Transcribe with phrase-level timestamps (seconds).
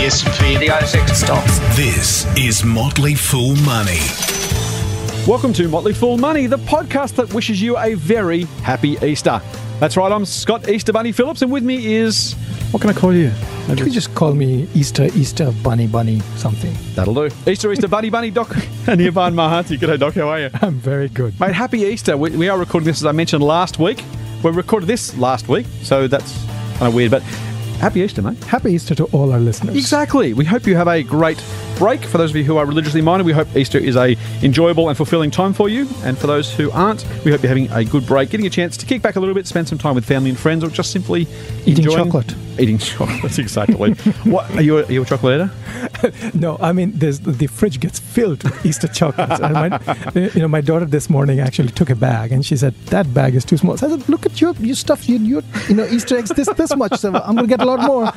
[0.00, 1.58] the S&P, the ASX stocks.
[1.76, 4.00] This is Motley Fool Money.
[5.26, 9.42] Welcome to Motley Fool Money, the podcast that wishes you a very happy Easter.
[9.78, 12.32] That's right, I'm Scott Easter Bunny Phillips, and with me is.
[12.70, 13.30] What can I call you?
[13.66, 16.74] Can you just call me Easter, Easter, Bunny, Bunny, something?
[16.94, 17.28] That'll do.
[17.46, 18.48] Easter, Easter, Bunny, Bunny, Doc.
[18.86, 19.76] Anirban Mahanti.
[19.76, 20.14] G'day, Doc.
[20.14, 20.50] How are you?
[20.62, 21.38] I'm very good.
[21.38, 22.16] Mate, happy Easter.
[22.16, 24.02] We, we are recording this, as I mentioned last week.
[24.42, 26.42] We recorded this last week, so that's
[26.78, 27.22] kind of weird, but
[27.80, 28.42] happy Easter, mate.
[28.44, 29.74] Happy Easter to all our listeners.
[29.74, 30.32] Exactly.
[30.34, 31.38] We hope you have a great
[31.80, 32.04] break.
[32.04, 34.96] For those of you who are religiously minded, we hope Easter is a enjoyable and
[34.96, 35.88] fulfilling time for you.
[36.04, 38.76] And for those who aren't, we hope you're having a good break, getting a chance
[38.76, 40.92] to kick back a little bit, spend some time with family and friends, or just
[40.92, 41.22] simply
[41.64, 42.34] Eating enjoying- chocolate.
[42.58, 43.22] Eating chocolate.
[43.22, 43.92] That's exactly.
[44.24, 44.78] what are you?
[44.78, 45.50] A, are you a chocolate eater?
[46.34, 49.40] No, I mean, there's the fridge gets filled with Easter chocolates.
[49.40, 52.74] and my, you know, my daughter this morning actually took a bag, and she said
[52.86, 53.76] that bag is too small.
[53.78, 55.08] So I said, "Look at your your stuff.
[55.08, 56.98] You you you know Easter eggs this this much.
[56.98, 58.12] So I'm gonna get a lot more."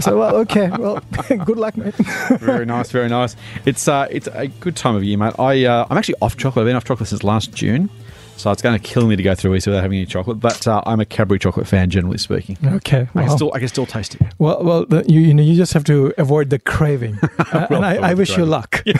[0.00, 0.70] So "Well, okay.
[0.70, 1.00] Well,
[1.44, 1.94] good luck, mate."
[2.40, 3.36] very nice, very nice.
[3.64, 5.34] It's uh, it's a good time of year, mate.
[5.38, 6.62] I uh, I'm actually off chocolate.
[6.62, 7.90] I've been off chocolate since last June,
[8.36, 10.40] so it's going to kill me to go through Easter without having any chocolate.
[10.40, 12.56] But uh, I'm a Cadbury chocolate fan, generally speaking.
[12.64, 13.08] Okay.
[13.14, 14.22] I can still I can still taste it.
[14.38, 17.84] Well, well, the, you you know, you just have to avoid the craving, Uh, and
[17.84, 18.50] I, I avoid wish you craving.
[18.50, 18.82] luck.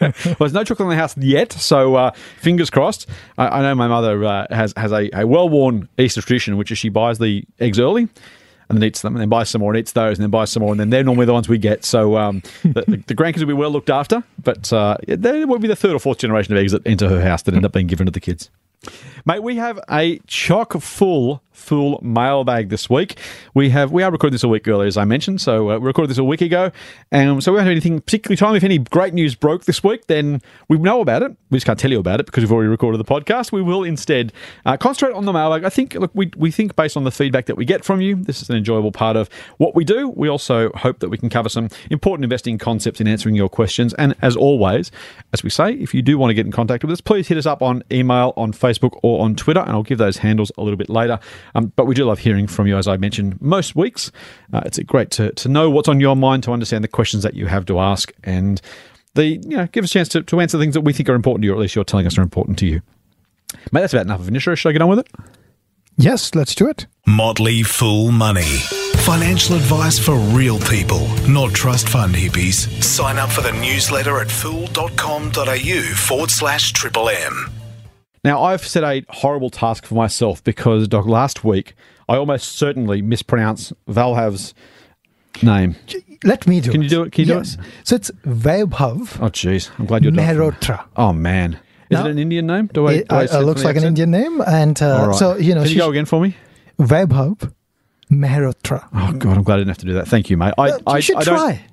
[0.00, 3.08] Well, there's no chocolate in the house yet, so uh, fingers crossed.
[3.38, 6.70] I, I know my mother uh, has has a, a well worn Easter tradition, which
[6.70, 8.08] is she buys the eggs early.
[8.74, 10.50] And then eats them, and then buys some more, and eats those, and then buys
[10.50, 11.84] some more, and then they're normally the ones we get.
[11.84, 15.68] So um, the, the, grandkids will be well looked after, but uh, they will be
[15.68, 17.86] the third or fourth generation of eggs that enter her house that end up being
[17.86, 18.50] given to the kids.
[19.26, 23.18] Mate, we have a chock full full mailbag this week.
[23.54, 25.40] We have we are recording this a week earlier, as I mentioned.
[25.40, 26.70] So uh, we recorded this a week ago,
[27.10, 28.58] and so we don't have anything particularly timely.
[28.58, 31.34] If any great news broke this week, then we know about it.
[31.50, 33.52] We just can't tell you about it because we've already recorded the podcast.
[33.52, 34.32] We will instead
[34.66, 35.64] uh, concentrate on the mailbag.
[35.64, 38.16] I think look, we we think based on the feedback that we get from you,
[38.16, 40.08] this is an enjoyable part of what we do.
[40.08, 43.94] We also hope that we can cover some important investing concepts in answering your questions.
[43.94, 44.90] And as always,
[45.32, 47.38] as we say, if you do want to get in contact with us, please hit
[47.38, 50.62] us up on email, on Facebook, or on Twitter, and I'll give those handles a
[50.62, 51.18] little bit later.
[51.54, 54.10] Um, but we do love hearing from you, as I mentioned most weeks.
[54.52, 57.34] Uh, it's great to, to know what's on your mind, to understand the questions that
[57.34, 58.60] you have to ask, and
[59.14, 61.14] the you know give us a chance to, to answer things that we think are
[61.14, 62.82] important to you, or at least you're telling us are important to you.
[63.72, 64.54] Mate, that's about enough of an intro.
[64.54, 65.08] Should I get on with it?
[65.96, 66.86] Yes, let's do it.
[67.06, 68.58] Motley Fool Money.
[69.04, 72.82] Financial advice for real people, not trust fund hippies.
[72.82, 77.50] Sign up for the newsletter at fool.com.au forward slash triple M.
[78.24, 81.74] Now, I've set a horrible task for myself because, Doc, last week
[82.08, 84.54] I almost certainly mispronounced Vaibhav's
[85.42, 85.76] name.
[86.24, 86.72] Let me do it.
[86.72, 86.84] Can it.
[86.84, 87.12] you do it?
[87.12, 87.56] Can you do it?
[87.84, 89.70] So it's Vaibhav Oh, jeez.
[89.78, 90.24] I'm glad you're done.
[90.36, 90.86] Mehrotra.
[90.96, 91.54] Oh, man.
[91.90, 92.68] Is Now- it an Indian name?
[92.72, 93.84] Do I, It do I uh, it looks like an?
[93.84, 95.16] Indian name, and uh, right.
[95.16, 96.34] so you know, Can you go again for me?
[96.78, 97.52] Vaibhav
[98.10, 98.88] Mehrotra.
[98.94, 100.08] Oh, God, I'm glad I didn't have to do that.
[100.08, 100.54] Thank you, mate.
[100.56, 101.66] I, Uh, I, you should I don't- try.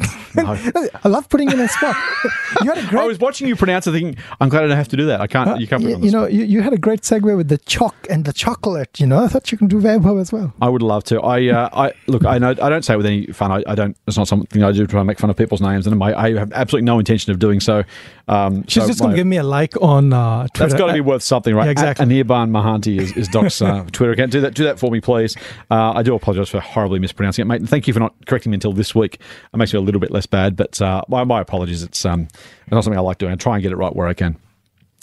[0.34, 0.58] No.
[1.04, 1.96] I love putting you in a spot.
[2.62, 3.02] you had a great.
[3.02, 5.20] I was watching you pronounce it thinking, I'm glad I don't have to do that.
[5.20, 7.48] I can't, uh, you can't you, you know, you, you had a great segue with
[7.48, 9.00] the chalk and the chocolate.
[9.00, 10.52] You know, I thought you can do Vaibhav as well.
[10.60, 11.20] I would love to.
[11.20, 12.24] I, uh, I look.
[12.24, 12.50] I know.
[12.50, 13.52] I don't say it with any fun.
[13.52, 13.96] I, I don't.
[14.06, 16.12] It's not something I do to try and make fun of people's names, and I,
[16.18, 17.84] I have absolutely no intention of doing so.
[18.26, 20.70] Um, She's so just going to give me a like on uh, Twitter.
[20.70, 21.66] That's got to be worth something, right?
[21.66, 22.06] Yeah, exactly.
[22.06, 24.32] Anirban Mahanti is, is Doc's uh, Twitter account.
[24.32, 24.54] Do that.
[24.54, 25.36] Do that for me, please.
[25.70, 27.60] Uh, I do apologise for horribly mispronouncing it, mate.
[27.60, 29.20] And thank you for not correcting me until this week.
[29.52, 31.82] It makes me a little bit less bad, but uh, my, my apologies.
[31.82, 33.32] It's um, it's not something I like doing.
[33.32, 34.36] I try and get it right where I can.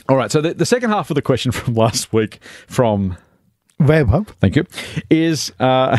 [0.09, 0.31] All right.
[0.31, 3.17] So the, the second half of the question from last week from
[3.79, 4.27] Vaibhav.
[4.39, 4.65] Thank you.
[5.09, 5.97] Is uh,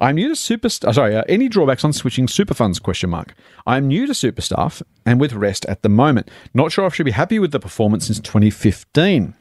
[0.00, 0.66] I'm new to super.
[0.66, 2.78] uh, Sorry, uh, any drawbacks on switching super funds?
[2.78, 3.34] Question mark.
[3.66, 6.30] I'm new to super staff and with Rest at the moment.
[6.54, 9.34] Not sure if I should be happy with the performance since 2015.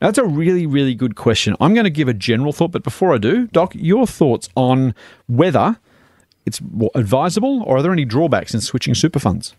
[0.00, 1.54] Now, that's a really, really good question.
[1.60, 4.94] I'm going to give a general thought, but before I do, Doc, your thoughts on
[5.28, 5.78] whether
[6.46, 6.60] it's
[6.94, 9.54] advisable or are there any drawbacks in switching super funds?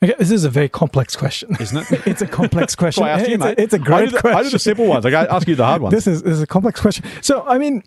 [0.00, 2.02] Okay, this is a very complex question, Isn't it?
[2.06, 3.02] it's a complex question.
[3.02, 3.58] I asked you, it's, mate.
[3.58, 4.38] a, it's a I great do the, question.
[4.38, 5.04] I do the simple ones.
[5.04, 5.92] I ask you the hard ones.
[5.92, 7.04] This is, this is a complex question.
[7.20, 7.82] So, I mean,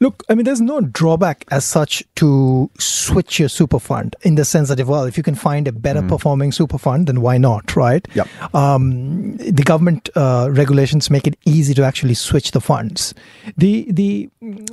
[0.00, 4.44] look, I mean, there's no drawback as such to switch your super fund in the
[4.44, 7.38] sense that, if, well, if you can find a better performing super fund, then why
[7.38, 8.06] not, right?
[8.14, 8.28] Yep.
[8.54, 13.14] Um, the government uh, regulations make it easy to actually switch the funds.
[13.56, 14.28] The, the,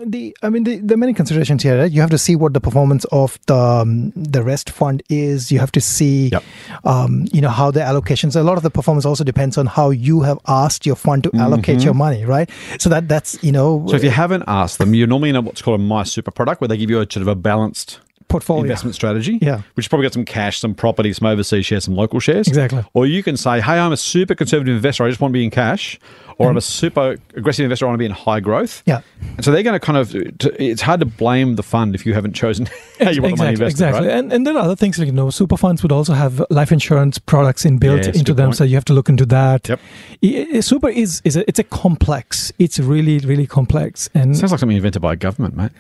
[0.05, 1.91] the, I mean, the, there are many considerations here, right?
[1.91, 5.51] You have to see what the performance of the, um, the Rest fund is.
[5.51, 6.43] You have to see, Yep.
[6.83, 9.89] um, you know, how the allocations, a lot of the performance also depends on how
[9.89, 12.49] you have asked your fund to allocate your money, right?
[12.79, 15.41] So that, that's, you know, So if you haven't asked them, you're normally in a,
[15.41, 17.99] what's called a My Super product, where they give you a sort of a balanced
[18.31, 18.63] Portfolio.
[18.63, 19.57] investment strategy, Yeah.
[19.75, 22.47] which has probably got some cash, some property, some overseas shares, some local shares.
[22.47, 22.83] Exactly.
[22.93, 25.03] Or you can say, hey, I'm a super conservative investor.
[25.05, 25.99] I just want to be in cash.
[26.37, 27.85] Or I'm a super aggressive investor.
[27.85, 28.81] I want to be in high growth.
[28.87, 29.01] Yeah.
[29.35, 30.15] And so they're going to kind of,
[30.59, 32.65] it's hard to blame the fund if you haven't chosen
[32.99, 33.73] how you want the money invested.
[33.75, 34.07] exactly.
[34.07, 34.17] Right?
[34.17, 36.71] And and there are other things like you know, super funds would also have life
[36.71, 38.55] insurance products inbuilt Yes, into them, point.
[38.57, 39.69] so you have to look into that.
[39.69, 39.79] Yep.
[40.23, 42.51] I- I- super is is a, it's a complex.
[42.57, 45.71] It's really really complex, and Sounds like something invented by a government, mate.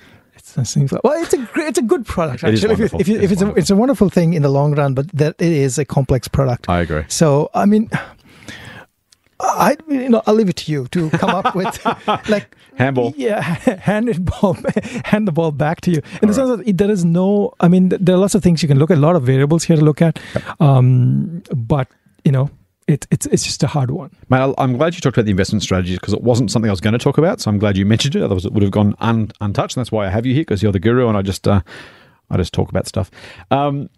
[0.65, 2.43] Seems like, well, it's a great, it's a good product.
[2.43, 3.59] It is Actually, if, if, if it's a, wonderful.
[3.61, 6.69] it's a wonderful thing in the long run, but that it is a complex product.
[6.69, 7.03] I agree.
[7.07, 7.89] So I mean,
[9.39, 11.83] I you know I'll leave it to you to come up with
[12.29, 13.13] like Handball.
[13.17, 13.41] Yeah,
[13.81, 14.55] hand it ball,
[15.05, 16.01] hand the ball back to you.
[16.21, 18.61] In the sense that it- there is no, I mean, there are lots of things
[18.63, 20.19] you can look at, a lot of variables here to look at,
[20.59, 21.87] um, but
[22.23, 22.49] you know,
[22.91, 24.11] it, it's it's just a hard one.
[24.29, 26.81] Mate, I'm glad you talked about the investment strategies because it wasn't something I was
[26.81, 27.41] going to talk about.
[27.41, 28.21] So I'm glad you mentioned it.
[28.23, 29.77] Otherwise, it would have gone un- untouched.
[29.77, 31.61] And that's why I have you here because you're the guru, and I just uh,
[32.29, 33.09] I just talk about stuff.
[33.49, 33.89] Um,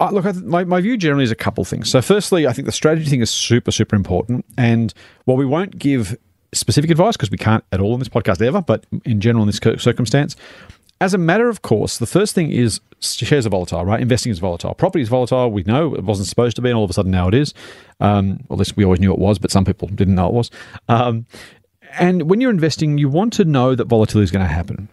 [0.00, 1.88] I, look, I th- my, my view generally is a couple things.
[1.88, 4.44] So, firstly, I think the strategy thing is super, super important.
[4.58, 4.92] And
[5.24, 6.16] while we won't give
[6.52, 9.46] specific advice because we can't at all in this podcast ever, but in general in
[9.46, 10.36] this circumstance,
[11.04, 14.00] as a matter of course, the first thing is shares are volatile, right?
[14.00, 14.72] Investing is volatile.
[14.72, 15.50] Property is volatile.
[15.50, 17.52] We know it wasn't supposed to be, and all of a sudden now it is.
[18.00, 20.32] Um, well, at least we always knew it was, but some people didn't know it
[20.32, 20.50] was.
[20.88, 21.26] Um,
[21.98, 24.88] and when you're investing, you want to know that volatility is going to happen.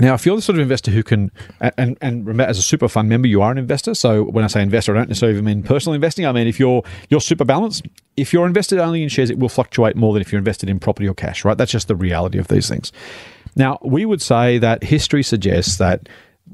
[0.00, 1.32] Now, if you're the sort of investor who can,
[1.76, 3.94] and, and remember, as a super fund member, you are an investor.
[3.94, 6.24] So when I say investor, I don't necessarily mean personal investing.
[6.24, 7.86] I mean, if you're you're super balanced,
[8.16, 10.78] if you're invested only in shares, it will fluctuate more than if you're invested in
[10.78, 11.58] property or cash, right?
[11.58, 12.92] That's just the reality of these things.
[13.56, 16.08] Now, we would say that history suggests that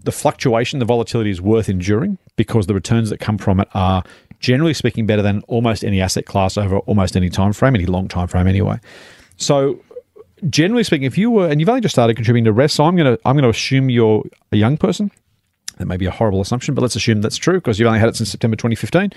[0.04, 4.02] the fluctuation, the volatility is worth enduring because the returns that come from it are
[4.40, 8.08] generally speaking better than almost any asset class over almost any time frame, any long
[8.08, 8.78] time frame anyway.
[9.36, 9.80] So
[10.48, 12.96] generally speaking, if you were and you've only just started contributing to REST, so I'm
[12.96, 15.10] gonna I'm gonna assume you're a young person.
[15.78, 18.08] That may be a horrible assumption, but let's assume that's true because you've only had
[18.08, 19.12] it since September 2015.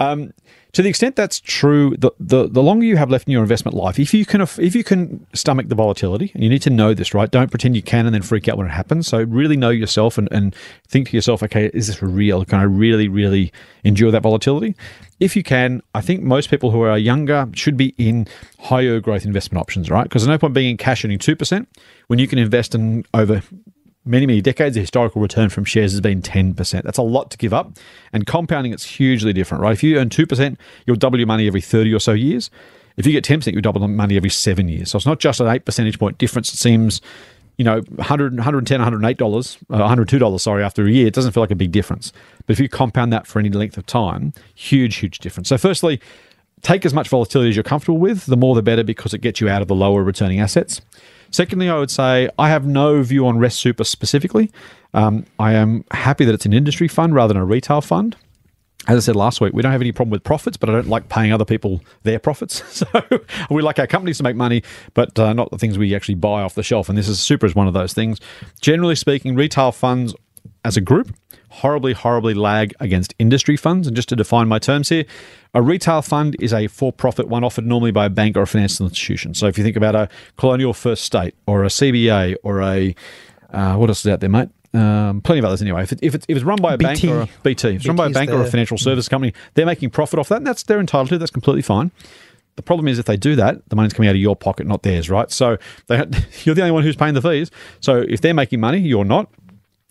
[0.00, 0.32] Um,
[0.72, 3.76] to the extent that's true, the, the the longer you have left in your investment
[3.76, 6.94] life, if you can if you can stomach the volatility, and you need to know
[6.94, 7.30] this, right?
[7.30, 9.06] Don't pretend you can and then freak out when it happens.
[9.08, 10.54] So really know yourself and, and
[10.88, 12.44] think to yourself, okay, is this real?
[12.44, 13.52] Can I really, really
[13.84, 14.74] endure that volatility?
[15.18, 18.26] If you can, I think most people who are younger should be in
[18.58, 20.04] higher growth investment options, right?
[20.04, 21.68] Because there's no point being in cash earning two percent
[22.06, 23.42] when you can invest in over
[24.10, 26.82] many, many decades, the historical return from shares has been 10%.
[26.82, 27.72] That's a lot to give up.
[28.12, 29.72] And compounding, it's hugely different, right?
[29.72, 32.50] If you earn 2%, you'll double your money every 30 or so years.
[32.96, 34.90] If you get 10%, you double the money every seven years.
[34.90, 36.52] So it's not just an 8 percentage point difference.
[36.52, 37.00] It seems,
[37.56, 41.52] you know, 100, 110, $108, uh, $102, sorry, after a year, it doesn't feel like
[41.52, 42.12] a big difference.
[42.46, 45.48] But if you compound that for any length of time, huge, huge difference.
[45.48, 46.00] So firstly,
[46.62, 48.26] take as much volatility as you're comfortable with.
[48.26, 50.80] The more, the better, because it gets you out of the lower returning assets.
[51.30, 54.50] Secondly, I would say I have no view on Rest Super specifically.
[54.94, 58.16] Um, I am happy that it's an industry fund rather than a retail fund.
[58.88, 60.88] As I said last week, we don't have any problem with profits, but I don't
[60.88, 62.62] like paying other people their profits.
[62.80, 62.86] So
[63.50, 64.62] we like our companies to make money,
[64.94, 66.88] but uh, not the things we actually buy off the shelf.
[66.88, 68.18] And this is super is one of those things.
[68.60, 70.14] Generally speaking, retail funds
[70.64, 71.14] as a group
[71.50, 73.86] horribly, horribly lag against industry funds.
[73.86, 75.04] And just to define my terms here,
[75.52, 78.46] a retail fund is a for profit one offered normally by a bank or a
[78.46, 79.34] financial institution.
[79.34, 82.94] So if you think about a Colonial First State or a CBA or a,
[83.52, 84.48] uh, what else is out there, mate?
[84.72, 85.82] Um, plenty of others anyway.
[85.82, 87.86] If, it, if, it's, if it's run by a bank or a BT, if it's
[87.86, 90.36] run by a BT bank or a financial service company, they're making profit off that,
[90.36, 91.18] and that's they're entitled to.
[91.18, 91.90] That's completely fine.
[92.54, 94.82] The problem is if they do that, the money's coming out of your pocket, not
[94.82, 95.30] theirs, right?
[95.30, 95.56] So
[95.88, 95.96] they,
[96.44, 97.50] you're the only one who's paying the fees.
[97.80, 99.28] So if they're making money, you're not.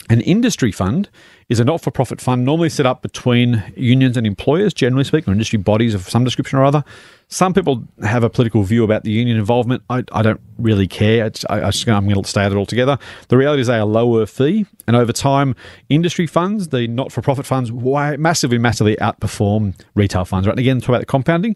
[0.10, 1.10] An industry fund
[1.50, 5.32] is a not for profit fund normally set up between unions and employers, generally speaking,
[5.32, 6.84] or industry bodies of some description or other.
[7.28, 9.84] Some people have a political view about the union involvement.
[9.90, 11.26] I, I don't really care.
[11.26, 12.98] It's, I, I just, I'm going to stay out it altogether.
[13.28, 15.56] The reality is they are lower fee, and over time,
[15.90, 20.48] industry funds, the not for profit funds, way, massively, massively outperform retail funds.
[20.48, 20.54] Right?
[20.54, 21.56] And again, talk about the compounding.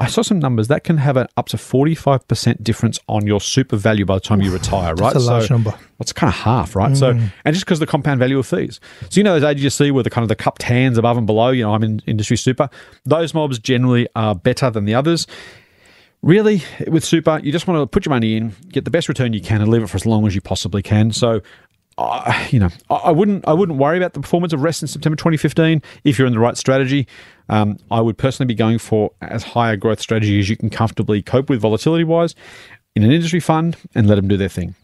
[0.00, 3.76] I saw some numbers that can have an up to 45% difference on your super
[3.76, 5.12] value by the time you retire, right?
[5.12, 5.70] That's a large so, number.
[5.70, 6.96] well, it's kind of half, right?
[6.96, 7.30] So, mm.
[7.44, 8.80] and just because of the compound value of fees.
[9.10, 11.16] So, you know, those ages you see with the kind of the cupped hands above
[11.16, 12.68] and below, you know, I'm in industry super,
[13.04, 15.26] those mobs generally are better than the others.
[16.22, 19.32] Really, with super, you just want to put your money in, get the best return
[19.32, 21.12] you can, and leave it for as long as you possibly can.
[21.12, 21.40] So,
[21.96, 24.88] uh, you know, I, I wouldn't, I wouldn't worry about the performance of Rest in
[24.88, 27.06] September 2015 if you're in the right strategy.
[27.48, 30.68] Um, I would personally be going for as high a growth strategy as you can
[30.68, 32.34] comfortably cope with volatility wise
[32.94, 34.74] in an industry fund, and let them do their thing.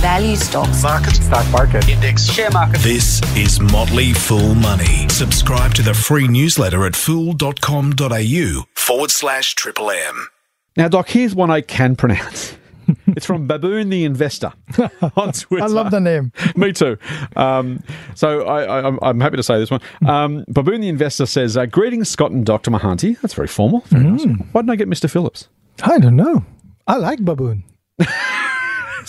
[0.00, 0.82] Value stocks.
[0.82, 1.14] Market.
[1.16, 1.86] Stock market.
[1.86, 2.24] Index.
[2.24, 2.80] Share market.
[2.80, 5.06] This is Motley Fool Money.
[5.10, 10.28] Subscribe to the free newsletter at fool.com.au forward slash triple M.
[10.74, 12.56] Now, Doc, here's one I can pronounce.
[13.08, 14.54] it's from Baboon the Investor
[15.16, 15.64] on Twitter.
[15.64, 16.32] I love the name.
[16.56, 16.96] Me too.
[17.36, 17.82] Um,
[18.14, 19.82] so I, I, I'm, I'm happy to say this one.
[20.06, 22.70] Um, Baboon the Investor says, uh, Greetings, Scott and Dr.
[22.70, 23.20] Mahanti.
[23.20, 23.80] That's very formal.
[23.88, 24.24] Very nice.
[24.52, 25.10] Why didn't I get Mr.
[25.10, 25.48] Phillips?
[25.82, 26.46] I don't know.
[26.86, 27.64] I like baboon.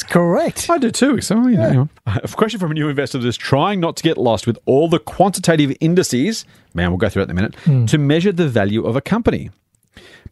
[0.02, 0.68] It's correct.
[0.70, 1.22] I do too.
[1.22, 2.20] So, you know, hang.
[2.24, 4.88] A question from a new investor that is trying not to get lost with all
[4.88, 6.44] the quantitative indices,
[6.74, 7.86] man, we'll go through that in a minute, hmm.
[7.86, 9.52] to measure the value of a company.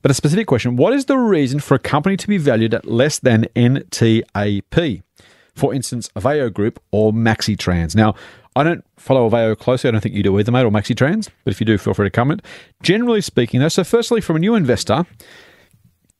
[0.01, 2.85] But a specific question What is the reason for a company to be valued at
[2.85, 5.03] less than NTAP?
[5.55, 7.95] For instance, Aveo Group or MaxiTrans.
[7.95, 8.15] Now,
[8.55, 9.89] I don't follow Aveo closely.
[9.89, 11.29] I don't think you do either, mate, or MaxiTrans.
[11.43, 12.41] But if you do, feel free to comment.
[12.81, 15.05] Generally speaking, though, so firstly, from a new investor,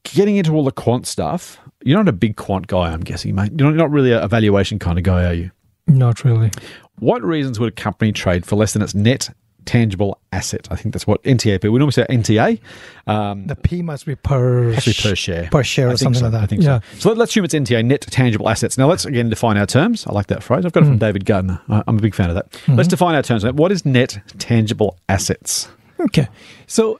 [0.03, 3.51] getting into all the quant stuff, you're not a big quant guy, I'm guessing, mate.
[3.57, 5.51] You're not, not really a valuation kind of guy, are you?
[5.88, 6.51] Not really.
[7.00, 9.29] What reasons would a company trade for less than its net
[9.65, 10.67] tangible asset?
[10.69, 11.63] I think that's what NTAP.
[11.63, 12.59] We normally say NTA.
[13.07, 15.48] Um, The P must be per, has to per share.
[15.51, 16.25] per share or something so.
[16.25, 16.43] like that.
[16.43, 16.79] I think yeah.
[16.95, 17.00] so.
[17.00, 18.77] So let, us assume it's NTA, net tangible assets.
[18.77, 20.05] Now let's again define our terms.
[20.05, 20.65] I like that phrase.
[20.65, 20.91] I've got it Hmm.
[20.91, 21.62] from David Gardner.
[21.69, 22.48] I- I'm a big fan of that.
[22.67, 23.45] Let's define our terms.
[23.45, 25.69] What is net tangible assets?
[26.00, 26.27] Okay.
[26.67, 27.00] So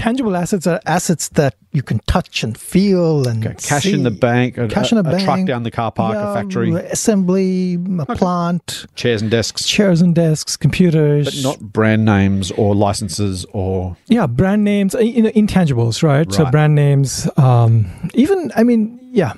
[0.00, 3.92] tangible assets are assets that you can touch and feel and Okay, cash see.
[3.92, 6.30] in the bank, a, cash in a, a, bank, truck down the car park, yeah,
[6.30, 11.26] a factory, assembly, a plant, chairs and desks, chairs and desks, computers.
[11.26, 16.32] but not brand names or licenses or yeah, brand names, uh, you know, intangibles, right?
[16.32, 19.34] So brand names, um, even I mean, yeah.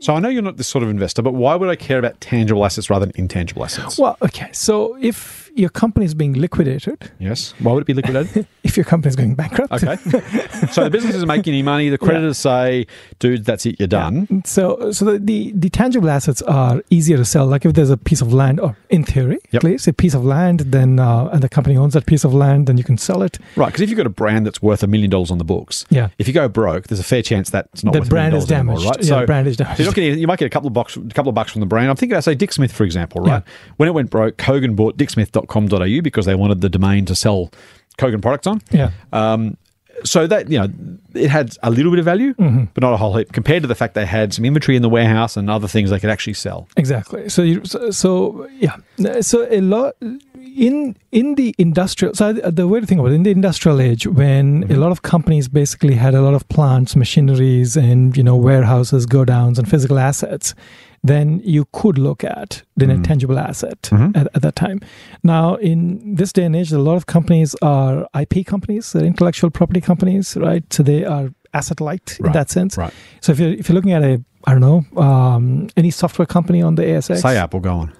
[0.00, 2.20] So I know you're not this sort of investor, but why would I care about
[2.20, 3.98] tangible assets rather than intangible assets?
[3.98, 4.50] Well, okay.
[4.52, 7.54] So if your company is being liquidated, Yes.
[7.60, 8.46] Why would it be liquidated?
[8.64, 9.96] if your company is going bankrupt, okay.
[10.70, 11.88] so the business isn't making any money.
[11.88, 12.86] The creditors say,
[13.18, 14.42] dude, that's it, you're done.
[14.44, 17.46] So, so the, the, the tangible assets are easier to sell.
[17.46, 19.54] Like if there's a piece of land, or in theory, Yep.
[19.54, 22.34] at least a piece of land, then uh, and the company owns that piece of
[22.34, 23.38] land, then you can sell it.
[23.56, 23.66] Right.
[23.66, 26.08] Because if you've got a brand that's worth a million dollars on the books, Yeah.
[26.18, 28.48] if you go broke, there's a fair chance that's not The worth brand a is
[28.50, 29.10] million dollars anymore, damaged.
[29.10, 29.20] right?
[29.20, 29.78] Yeah, brand is so damaged.
[29.80, 31.60] you're not getting, you might get a couple of bucks, a couple of bucks from
[31.60, 31.90] the brand.
[31.90, 33.42] I'm thinking about say Dick Smith, for example, right?
[33.76, 34.96] When it went broke, Kogan bought
[35.46, 37.50] dicksmith.com.au because they wanted the domain to sell
[37.98, 38.60] Kogan products on.
[38.70, 38.90] Yeah.
[39.12, 39.56] Um,
[40.02, 40.68] so that you know,
[41.14, 42.64] it had a little bit of value, Mm-hmm.
[42.74, 44.88] but not a whole heap compared to the fact they had some inventory in the
[44.88, 46.68] warehouse and other things they could actually sell.
[46.76, 47.28] Exactly.
[47.28, 48.76] So, you, so, so yeah.
[49.20, 49.94] So a lot
[50.54, 52.14] in in the industrial.
[52.14, 54.72] So the way to think about it in the industrial age, when mm-hmm.
[54.72, 59.06] a lot of companies basically had a lot of plants, machineries, and you know warehouses,
[59.06, 60.54] go downs, and physical assets,
[61.02, 63.02] then you could look at the net mm-hmm.
[63.02, 64.16] tangible asset mm-hmm.
[64.16, 64.80] at, at that time.
[65.22, 69.50] Now, in this day and age, a lot of companies are IP companies, they're intellectual
[69.50, 70.64] property companies, right?
[70.72, 72.76] So they are asset light in that sense.
[72.76, 72.92] right.
[73.20, 76.62] So if you're if you're looking at a I don't know um, any software company
[76.62, 77.92] on the ASX, Say Apple, go on.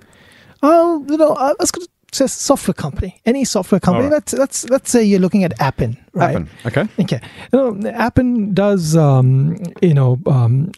[0.62, 4.06] Oh, you know, I was going to say software company, any software company.
[4.06, 4.14] Right.
[4.14, 6.32] Let's let's let's say you're looking at Appen, right?
[6.32, 6.48] Happen.
[6.66, 6.88] Okay.
[7.00, 7.20] Okay,
[7.52, 10.72] you know, Appen does um, you know um,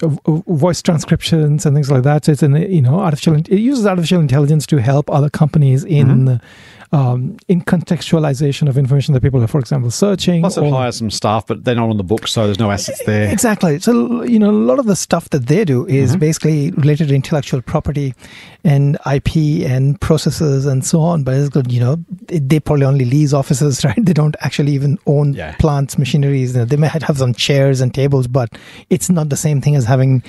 [0.46, 2.24] voice transcriptions and things like that.
[2.24, 3.36] So it's an you know artificial.
[3.36, 6.36] It uses artificial intelligence to help other companies in Mm-hmm.
[6.92, 10.40] Um, in contextualization of information that people are, for example, searching.
[10.42, 13.02] Plus, it hires some staff, but they're not on the books, so there's no assets
[13.04, 13.30] there.
[13.32, 13.78] Exactly.
[13.80, 16.18] So, you know, a lot of the stuff that they do is Mm-hmm.
[16.20, 18.14] basically related to intellectual property
[18.64, 19.36] and IP
[19.68, 21.24] and processes and so on.
[21.24, 21.96] But it's good, you know,
[22.28, 23.98] they, they probably only lease offices, right?
[23.98, 25.54] They don't actually even own Yeah.
[25.56, 26.52] plants, machineries.
[26.52, 28.50] They may have some chairs and tables, but
[28.90, 30.22] it's not the same thing as having,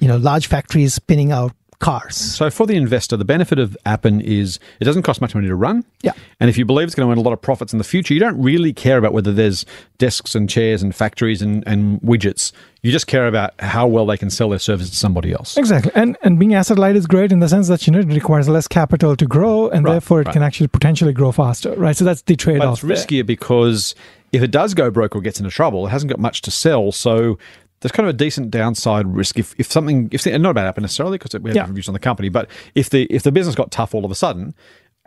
[0.00, 1.52] you know, large factories spinning out
[1.82, 2.16] cars.
[2.16, 5.54] So for the investor, the benefit of Appen is it doesn't cost much money to
[5.54, 5.84] run.
[6.00, 6.12] Yeah.
[6.40, 8.14] And if you believe it's going to earn a lot of profits in the future,
[8.14, 9.66] you don't really care about whether there's
[9.98, 12.52] desks and chairs and factories and, and widgets.
[12.82, 15.56] You just care about how well they can sell their service to somebody else.
[15.56, 15.92] Exactly.
[15.94, 18.48] And and being asset light is great in the sense that you know it requires
[18.48, 20.32] less capital to grow and Right, therefore it right.
[20.32, 21.74] can actually potentially grow faster.
[21.74, 21.96] Right.
[21.96, 22.82] So that's the trade But off.
[22.82, 23.94] it's riskier because
[24.32, 26.90] if it does go broke or gets into trouble, it hasn't got much to sell.
[26.90, 27.38] So
[27.82, 31.18] there's kind of a decent downside risk if, if something if not about Appen necessarily
[31.18, 31.62] because we have Yeah.
[31.62, 34.10] different views on the company, but if the if the business got tough all of
[34.10, 34.54] a sudden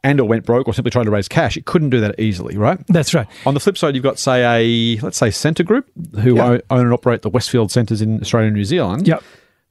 [0.04, 2.58] and or went broke or simply tried to raise cash, it couldn't do that easily,
[2.58, 2.80] right?
[2.88, 3.26] That's right.
[3.46, 5.90] On the flip side, you've got, say, a let's say Scentre Group,
[6.22, 6.46] who Yeah.
[6.46, 9.08] own, own and operate the Westfield centres in Australia and New Zealand.
[9.08, 9.24] Yep.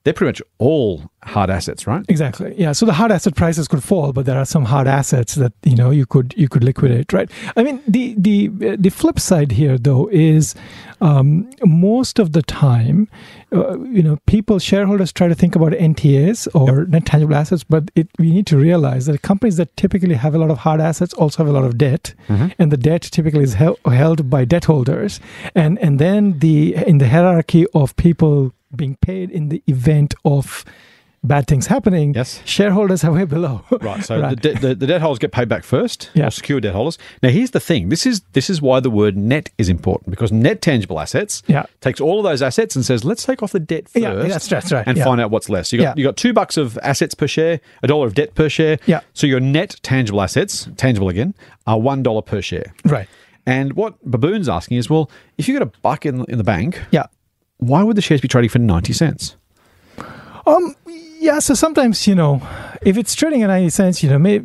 [0.05, 2.05] They're pretty much all hard assets, right?
[2.09, 2.55] Exactly.
[2.59, 2.73] Yeah.
[2.73, 5.75] So the hard asset prices could fall, but there are some hard assets that you
[5.75, 7.31] know you could you could liquidate, right?
[7.57, 10.55] I mean, the the the flip side here though is
[11.01, 13.09] um, most of the time,
[13.53, 17.91] uh, you know, people shareholders try to think about NTAs or net tangible assets, but
[17.95, 21.15] it, we need to realize that companies that typically have a lot of hard assets
[21.15, 22.15] also have a lot of debt,
[22.59, 25.19] and the debt typically is hel- held by debt holders,
[25.55, 30.64] and and then the in the hierarchy of people being paid in the event of
[31.26, 32.43] bad things happening, Yes.
[32.45, 33.62] shareholders are way below.
[33.81, 34.04] Right.
[34.09, 36.11] So The, de- the the debt holders get paid back first.
[36.12, 36.28] Yeah.
[36.28, 36.99] Secure debt holders.
[37.23, 37.88] Now here's the thing.
[37.88, 41.64] This is this is why the word net is important because net tangible assets Yeah.
[41.81, 44.02] takes all of those assets and says let's take off the debt first.
[44.02, 45.04] Yeah, that's- that's right, And yeah.
[45.04, 45.73] find out what's less.
[45.73, 45.95] You got Yeah.
[45.97, 48.76] you got two bucks of assets per share, a dollar of debt per share.
[48.85, 49.00] Yeah.
[49.14, 51.33] So your net tangible assets, tangible again,
[51.66, 52.75] are one dollar per share.
[52.85, 53.09] right.
[53.47, 56.83] And what Baboon's asking is, well, if you got a buck in in the bank,
[56.90, 57.07] Yeah.
[57.59, 59.37] Why would the shares be trading for ninety cents?
[60.47, 60.75] Um.
[61.21, 61.39] Yeah.
[61.39, 62.41] So sometimes you know,
[62.83, 64.45] if it's trading at ninety cents, you know, maybe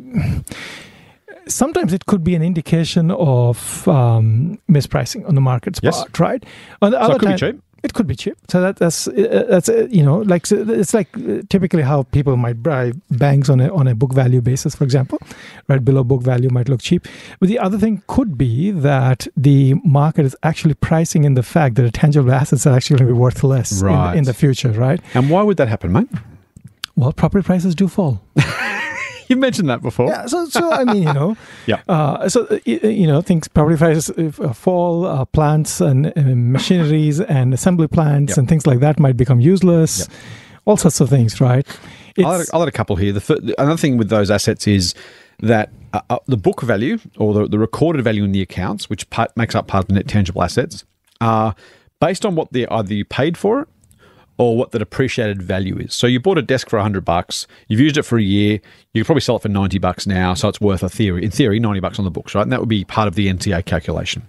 [1.46, 5.98] sometimes it could be an indication of um, mispricing on the market's Yes.
[5.98, 6.44] part, right?
[6.82, 7.62] On the So other it could be time- cheap.
[7.82, 8.36] It could be cheap.
[8.48, 12.02] So that, that's uh, that's uh, you know like so it's like uh, typically how
[12.04, 15.18] people might buy banks on a on a book value basis, for example,
[15.68, 17.06] right below book value might look cheap.
[17.38, 21.76] But the other thing could be that the market is actually pricing in the fact
[21.76, 25.00] that tangible assets are actually going to be worth less in- in, the future, right?
[25.14, 26.08] And why would that happen, mate?
[26.96, 28.20] Well, property prices do fall.
[29.30, 30.08] You mentioned that before.
[30.08, 31.80] Yeah, so so I mean, you know, Yeah.
[31.88, 34.10] Uh, so uh, you know, things property prices
[34.40, 38.38] uh, fall, uh, plants and uh, machineries and assembly plants Yep.
[38.38, 40.08] and things like that might become useless.
[40.64, 41.66] All sorts of things, right?
[42.18, 43.12] I'll add, I'll add a couple here.
[43.12, 44.94] The, fir- another thing with those assets is
[45.38, 49.08] that uh, uh, the book value or the, the recorded value in the accounts, which
[49.10, 50.84] part, makes up part of the net tangible assets,
[51.20, 51.54] are
[52.00, 53.68] based on what they either you paid for it
[54.40, 55.92] or what the depreciated value is.
[55.92, 58.58] So you bought a desk for 100 bucks, you've used it for a year,
[58.94, 61.30] you could probably sell it for 90 bucks now, so it's worth a theory in
[61.30, 62.40] theory 90 bucks on the books, right?
[62.40, 64.26] And that would be part of the NTA calculation.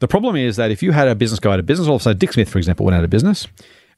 [0.00, 2.14] The problem is that if you had a business go out of business, of a
[2.14, 3.46] Dick Smith, for example, went out of business,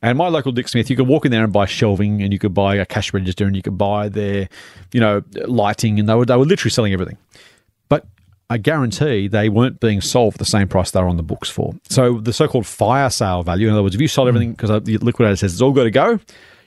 [0.02, 2.38] and my local Dick Smith, you could walk in there and buy shelving, and you
[2.38, 4.46] could buy a cash register, and you could buy their,
[4.92, 7.16] you know, lighting, and they were they were literally selling everything.
[8.50, 11.72] I guarantee they weren't being sold for the same price they're on the books for.
[11.88, 14.98] So the so-called fire sale value, in other words, if you sold everything because the
[14.98, 16.18] liquidator says it's all got to go,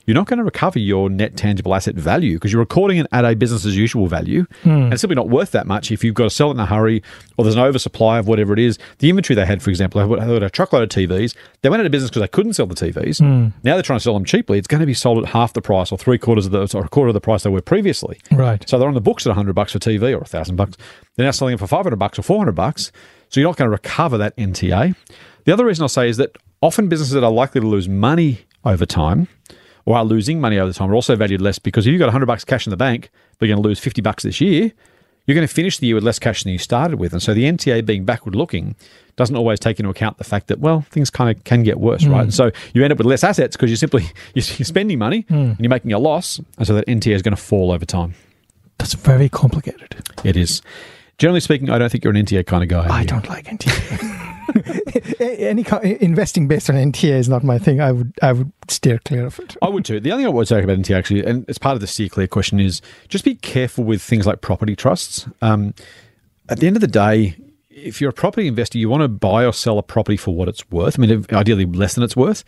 [0.05, 3.23] you're not going to recover your net tangible asset value because you're recording it at
[3.23, 4.69] a business as usual value, hmm.
[4.69, 6.65] and it's simply not worth that much if you've got to sell it in a
[6.65, 7.01] hurry
[7.37, 8.77] or there's an oversupply of whatever it is.
[8.99, 11.35] The inventory they had, for example, they had a truckload of TVs.
[11.61, 13.19] They went out of business because they couldn't sell the TVs.
[13.19, 13.55] Hmm.
[13.63, 14.57] Now they're trying to sell them cheaply.
[14.57, 16.85] It's going to be sold at half the price or three quarters of the or
[16.85, 18.19] a quarter of the price they were previously.
[18.31, 18.67] Right.
[18.67, 20.77] So they're on the books at 100 bucks for TV or 1000 bucks.
[21.15, 22.91] They're now selling them for 500 bucks or 400 bucks.
[23.29, 24.95] So you're not going to recover that NTA.
[25.45, 28.45] The other reason I'll say is that often businesses that are likely to lose money
[28.63, 29.27] over time
[29.87, 32.45] are losing money over time are also valued less because if you've got 100 bucks
[32.45, 34.71] cash in the bank, but you're going to lose 50 bucks this year,
[35.25, 37.13] you're going to finish the year with less cash than you started with.
[37.13, 38.75] And so the NTA being backward looking
[39.15, 42.05] doesn't always take into account the fact that, well, things kind of can get worse,
[42.05, 42.15] right?
[42.15, 42.23] Hmm.
[42.23, 45.35] And so you end up with less assets because you're simply you're spending money hmm.
[45.35, 46.39] and you're making a loss.
[46.57, 48.15] And so that NTA is going to fall over time.
[48.77, 49.95] That's very complicated.
[50.23, 50.61] It is.
[51.17, 52.87] Generally speaking, I don't think you're an NTA kind of guy.
[52.93, 54.29] I don't like NTA.
[55.19, 55.65] Any
[55.99, 57.81] investing based on NTA is not my thing.
[57.81, 59.55] I would I would steer clear of it.
[59.61, 59.99] I would too.
[59.99, 62.09] The only thing I would say about NTA actually, and it's part of the steer
[62.09, 65.27] clear question, is just be careful with things like property trusts.
[65.41, 65.73] Um,
[66.49, 67.35] at the end of the day,
[67.69, 70.47] if you're a property investor, you want to buy or sell a property for what
[70.47, 70.99] it's worth.
[70.99, 72.43] I mean, if- ideally less than it's worth.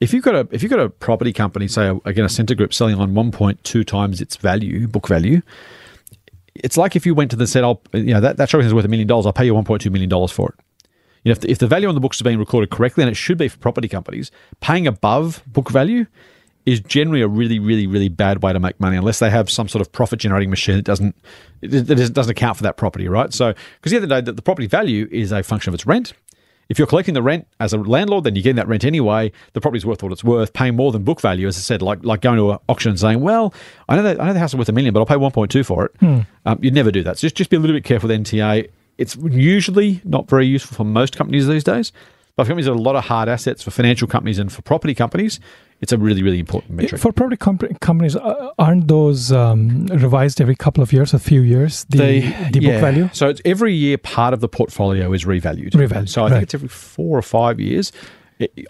[0.00, 2.72] If you've got a if you've got a property company, say again a Scentre Group
[2.72, 5.42] selling on 1.2 times its value, book value,
[6.54, 8.74] it's like if you went to the said, "I'll you know that that shopping is
[8.74, 9.26] worth a million dollars.
[9.26, 10.64] I'll pay you 1.2 million dollars for it."
[11.28, 13.10] You know, if the, if the value on the books is being recorded correctly, and
[13.10, 16.06] it should be for property companies, paying above book value
[16.64, 19.68] is generally a really, really, really bad way to make money unless they have some
[19.68, 21.14] sort of profit generating machine that doesn't
[21.60, 23.34] that doesn't doesn't account for that property, right?
[23.34, 26.14] So, because the other day, the, the property value is a function of its rent.
[26.70, 29.30] If you're collecting the rent as a landlord, then you're getting that rent anyway.
[29.52, 30.54] The property's worth what it's worth.
[30.54, 32.98] Paying more than book value, as I said, like like going to an auction and
[32.98, 33.52] saying, "Well,
[33.86, 35.66] I know that I know the house is worth a million, but I'll pay 1.2
[35.66, 35.94] for it."
[36.46, 37.18] Um, you'd never do that.
[37.18, 38.70] So just just be a little bit careful with NTA.
[38.98, 41.92] It's usually not very useful for most companies these days.
[42.36, 44.62] But for companies that have a lot of hard assets, for financial companies and for
[44.62, 45.40] property companies,
[45.80, 47.00] it's a really, really important metric.
[47.00, 51.40] For property comp- companies, uh, aren't those um, revised every couple of years, a few
[51.40, 51.84] years?
[51.88, 52.20] The
[52.52, 52.72] the, yeah.
[52.72, 53.10] book value.
[53.12, 55.72] So it's every year part of the portfolio is revalued.
[55.72, 57.90] Revalued, So I think it's every four or five years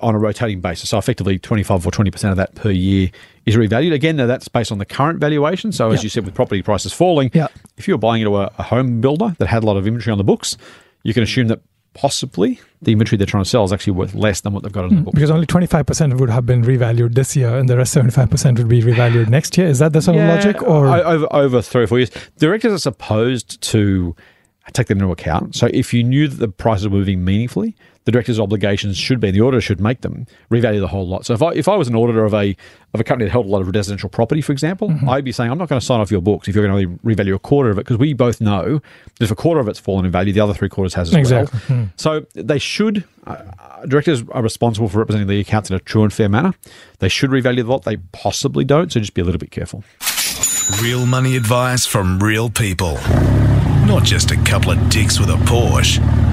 [0.00, 0.90] on a rotating basis.
[0.90, 3.10] So effectively 25 or 20% of that per year
[3.46, 3.92] is revalued.
[3.92, 5.72] Again, now that's based on the current valuation.
[5.72, 6.04] So as Yeah.
[6.04, 7.48] you said, with property prices falling, Yeah.
[7.76, 10.12] if you were buying into a, a home builder that had a lot of inventory
[10.12, 10.56] on the books,
[11.02, 11.60] you can assume that
[11.94, 14.84] possibly the inventory they're trying to sell is actually worth less than what they've got
[14.84, 15.04] on the hmm.
[15.04, 15.14] books.
[15.14, 18.82] Because only 25% would have been revalued this year and the rest 75% would be
[18.82, 19.66] revalued next year.
[19.66, 20.62] Is that the sort of logic?
[20.62, 24.14] Or over over three or four years, directors are supposed to
[24.72, 25.56] take that into account.
[25.56, 27.74] So if you knew that the prices were moving meaningfully,
[28.08, 31.26] the director's obligations should be, and the auditor should make them revalue the whole lot.
[31.26, 32.56] So if I if I was an auditor of a
[32.94, 35.50] of a company that held a lot of residential property, for example, I'd be saying
[35.50, 37.68] I'm not going to sign off your books if you're going to revalue a quarter
[37.68, 38.80] of it because we both know
[39.18, 41.16] that if a quarter of it's fallen in value, the other three quarters has as
[41.16, 41.60] Exactly.
[41.68, 41.88] well.
[41.96, 43.04] So they should.
[43.26, 46.54] Uh, uh, directors are responsible for representing the accounts in a true and fair manner.
[47.00, 47.82] They should revalue the lot.
[47.82, 48.90] They possibly don't.
[48.90, 49.84] So just be a little bit careful.
[50.82, 52.94] Real money advice from real people.
[53.84, 56.27] Not just a couple of dicks with a Porsche.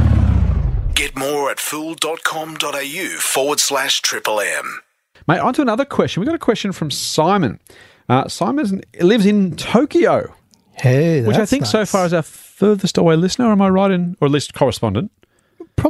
[0.96, 4.80] Get more at fool.com.au forward slash triple M.
[5.28, 6.22] Mate, on to another question.
[6.22, 7.60] We got a question from Simon.
[8.08, 10.34] Uh, Simon lives in Tokyo,
[10.74, 13.52] Hey, which I that's think so far is our furthest away listener.
[13.52, 15.12] Am I right in, or at least correspondent?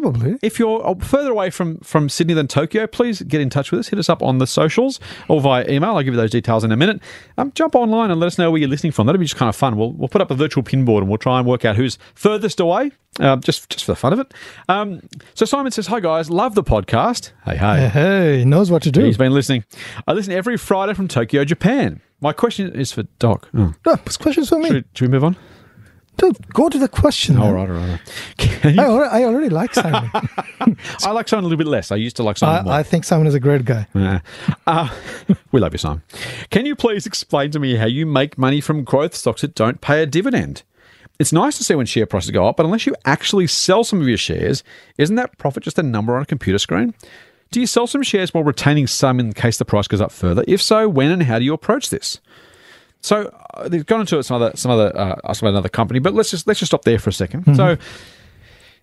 [0.02, 0.38] Probably.
[0.42, 3.80] If you're uh, further away from, from Sydney than Tokyo, please get in touch with
[3.80, 3.88] us.
[3.90, 5.96] Hit us up on the socials or via email.
[5.96, 7.02] I'll give you those details in a minute.
[7.38, 9.08] Um, jump online and let us know where you're listening from.
[9.08, 9.78] That'll be just kind of fun.
[9.78, 12.60] We'll, we'll put up a virtual pinboard and we'll try and work out who's furthest
[12.60, 14.34] away, uh, just just for the fun of it.
[14.68, 15.02] Um,
[15.34, 17.32] so Simon says, "Hi guys, love the podcast.
[17.46, 19.04] Hey hey, Hey, he knows what to do.
[19.06, 19.64] he's been listening.
[20.08, 22.02] I listen every Friday from Tokyo, Japan.
[22.22, 23.50] My question is for Doc.
[23.54, 23.74] Oh.
[23.86, 24.70] Oh, this question's for me.
[24.70, 25.38] Should, should we move on?
[26.18, 27.38] Dude, go to the question.
[27.38, 27.82] All right, all right.
[27.84, 28.74] all right.
[28.76, 30.10] You- I, already, I already like Simon.
[31.04, 31.92] I like Simon a little bit less.
[31.92, 32.74] I used to like Simon more.
[32.74, 33.88] I, I think Simon is a great guy.
[33.94, 34.20] Yeah.
[34.66, 34.90] Uh,
[35.52, 36.02] we love you, Simon.
[36.52, 39.82] Can you please explain to me how you make money from growth stocks that don't
[39.82, 40.64] pay a dividend?
[41.20, 44.02] It's nice to see when share prices go up, but unless you actually sell some
[44.02, 44.64] of your shares,
[44.98, 46.94] isn't that profit just a number on a computer screen?
[47.52, 50.44] Do you sell some shares while retaining some in case the price goes up further?
[50.48, 52.20] If so, when and how do you approach this?
[53.06, 56.32] So uh, they've gone into some other some other uh, some another company, but let's
[56.32, 57.78] just let's just stop there for a 2nd So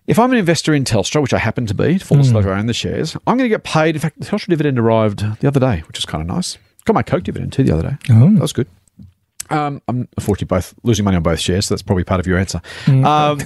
[0.07, 2.67] if I'm an investor in Telstra, which I happen to be, full disclosure, I own
[2.67, 3.95] the shares, I'm going to get paid.
[3.95, 6.57] In fact, the Telstra dividend arrived the other day, which is kind of nice.
[6.85, 7.95] Got my Coke dividend too the other day.
[8.35, 8.67] That was good.
[9.53, 12.37] Um, I'm unfortunately both losing money on both shares, so that's probably part of your
[12.37, 12.61] answer.
[12.87, 13.39] Um,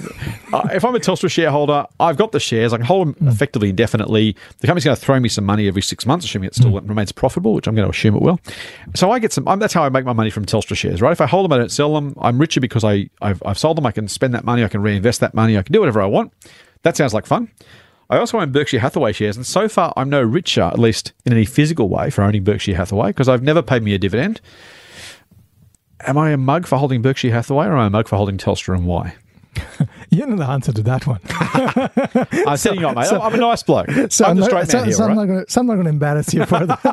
[0.52, 2.72] uh, if I'm a Telstra shareholder, I've got the shares.
[2.72, 4.36] I can hold them effectively indefinitely.
[4.58, 7.12] The company's going to throw me some money every six months, assuming it still remains
[7.12, 8.40] profitable, which I'm going to assume it will.
[8.94, 9.46] So I get some.
[9.48, 11.12] Um, that's how I make my money from Telstra shares, right?
[11.12, 12.14] If I hold them, I don't sell them.
[12.20, 13.86] I'm richer because I I've, I've sold them.
[13.86, 14.64] I can spend that money.
[14.64, 15.58] I can reinvest that money.
[15.58, 16.32] I can do whatever I want.
[16.82, 17.50] That sounds like fun.
[18.10, 21.32] I also own Berkshire Hathaway shares, and so far I'm no richer, at least in
[21.32, 24.40] any physical way, for owning Berkshire Hathaway because I've never paid me a dividend.
[26.06, 28.38] Am I a mug for holding Berkshire Hathaway, or am I a mug for holding
[28.38, 29.16] Telstra, and why?
[30.18, 31.20] You know the answer to that one.
[32.46, 33.12] I'm setting you up, mate.
[33.12, 33.88] I'm a nice bloke.
[34.10, 35.16] So I'm the not, straight so, man here, so I'm right?
[35.16, 36.76] not gonna, so I'm not going to embarrass you further,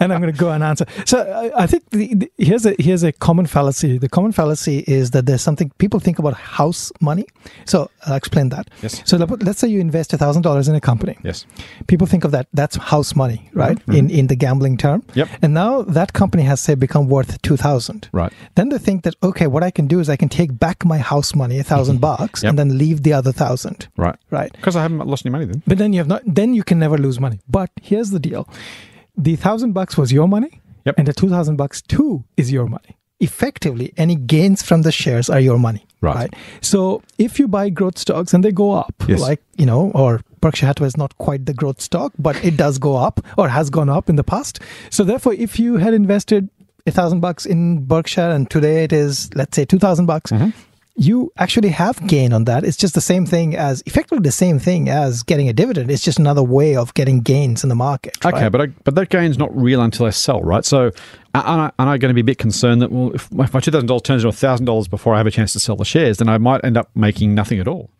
[0.00, 0.84] and I'm going to go and answer.
[1.06, 3.98] So I, I think the, the, here's a here's a common fallacy.
[3.98, 7.26] The common fallacy is that there's something people think about house money.
[7.64, 8.68] So I'll explain that.
[8.82, 9.02] Yes.
[9.04, 11.16] So let- let's say you invest thousand dollars in a company.
[11.24, 11.46] Yes.
[11.86, 13.78] People think of that that's house money, right?
[13.88, 15.00] In in the gambling term.
[15.02, 15.18] Mm-hmm.
[15.20, 15.28] Yep.
[15.42, 18.08] And now that company has say become worth two thousand.
[18.12, 18.32] Right.
[18.56, 20.98] Then they think that okay, what I can do is I can take back my
[20.98, 22.50] house money, a thousand bucks, Yep.
[22.50, 23.88] and then leave the other thousand.
[23.96, 24.16] Right.
[24.30, 24.52] Right.
[24.52, 25.62] Because I haven't lost any money then.
[25.66, 26.22] But then you have not.
[26.26, 27.40] Then you can never lose money.
[27.48, 28.48] But here's the deal:
[29.16, 30.94] the thousand bucks was your money, Yep.
[30.98, 32.96] and the two thousand bucks too is your money.
[33.20, 35.86] Effectively, any gains from the shares are your money.
[36.00, 36.34] Right.
[36.60, 39.20] So if you buy growth stocks and they go up, Yes.
[39.20, 42.76] like you know, or Berkshire Hathaway is not quite the growth stock, but it does
[42.78, 44.60] go up or has gone up in the past.
[44.90, 46.50] So therefore, if you had invested
[46.86, 50.30] a thousand bucks in Berkshire and today it is let's say two thousand bucks.
[50.30, 50.50] Mm-hmm.
[50.96, 52.62] You actually have gain on that.
[52.62, 55.90] It's just the same thing as effectively the same thing as getting a dividend.
[55.90, 58.16] It's just another way of getting gains in the market.
[58.24, 60.64] Okay, but I, but that gain's not real until I sell, right?
[60.64, 60.92] So,
[61.34, 63.72] aren't I, going to be a bit concerned that well, if my, if my two
[63.72, 66.18] thousand dollars turns into thousand dollars before I have a chance to sell the shares,
[66.18, 67.90] then I might end up making nothing at all.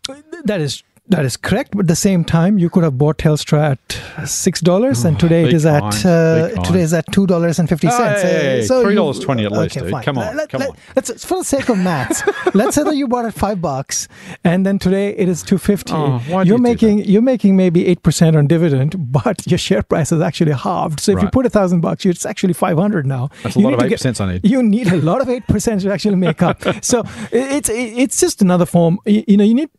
[0.44, 1.72] That is that is correct.
[1.72, 5.44] But at the same time, you could have bought Telstra at six dollars, and today
[5.44, 8.22] Oh, it is kind, at uh, today is at two dollars and fifty Oh, cents.
[8.22, 10.02] hey, hey, hey, you- $3.20 at least, dude.
[10.02, 10.76] Come on, Let, come let, on.
[10.96, 12.22] Let's for the sake of maths.
[12.54, 14.08] let's say that you bought at five bucks,
[14.44, 15.92] and then today it is two fifty.
[15.94, 20.10] Oh, you're you making you're making maybe eight percent on dividend, but your share price
[20.12, 21.00] is actually halved.
[21.00, 23.28] So if you put a thousand bucks, it's actually five hundred now.
[23.42, 24.46] That's a You lot of 8% I need.
[24.48, 26.62] you need a lot of eight percent to actually make up.
[26.84, 28.98] so it's it's just another form.
[29.04, 29.70] You, you know, you need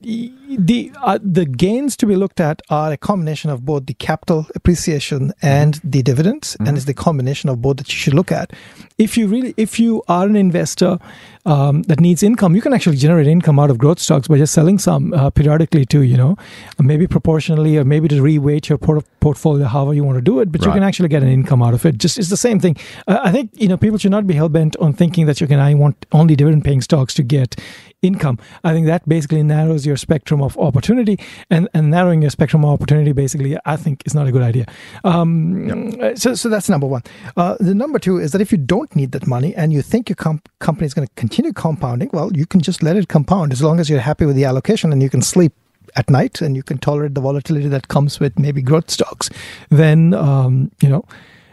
[0.58, 3.94] the uh, Uh, the gains to be looked at are a combination of both the
[3.94, 6.76] capital appreciation and the dividends, and mm-hmm.
[6.76, 8.52] it's the combination of both that you should look at.
[8.98, 10.98] If you really, if you are an investor
[11.46, 14.54] um, that needs income, you can actually generate income out of growth stocks by just
[14.54, 16.02] selling some uh, periodically too.
[16.04, 16.38] You know,
[16.80, 20.50] maybe proportionally, or maybe to reweight your port- portfolio, however you want to do it.
[20.50, 21.98] But you can actually get an income out of it.
[21.98, 22.78] Just it's the same thing.
[23.06, 25.48] Uh, I think you know people should not be hell bent on thinking that you
[25.48, 25.60] can.
[25.60, 27.58] I want only dividend paying stocks to get
[28.02, 28.38] income.
[28.64, 32.72] I think that basically narrows your spectrum of opportunity, and, and narrowing your spectrum of
[32.72, 34.66] opportunity basically, I think, is not a good idea.
[35.04, 37.02] Um, uh, So, so that's number one.
[37.36, 40.10] Uh, the number two is that if you don't need that money and you think
[40.10, 43.54] your comp- company is going to continue compounding, well, you can just let it compound
[43.54, 45.54] as long as you're happy with the allocation and you can sleep
[45.96, 49.30] at night and you can tolerate the volatility that comes with maybe growth stocks,
[49.70, 51.06] then um, you know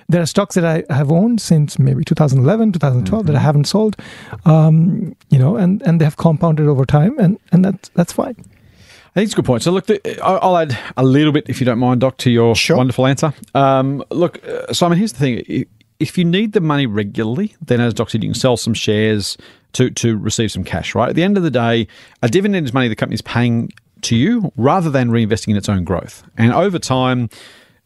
[0.08, 3.96] there are stocks that I have owned since maybe 2011, 2012 that I haven't sold,
[4.44, 8.34] um, you know, and, and they have compounded over time, and and that's that's fine.
[8.38, 9.62] I think it's a good point.
[9.62, 12.54] So, look, the, I'll add a little bit, if you don't mind, Doc, to your
[12.56, 12.76] Sure.
[12.78, 13.34] wonderful answer.
[13.54, 15.66] Um, look, uh, Simon, here's the thing.
[16.02, 19.38] If you need the money regularly, then as said, you can sell some shares
[19.74, 21.08] to, to receive some cash, right?
[21.08, 21.86] At the end of the day,
[22.22, 23.70] a dividend is money the company's paying
[24.02, 26.24] to you rather than reinvesting in its own growth.
[26.36, 27.30] And over time,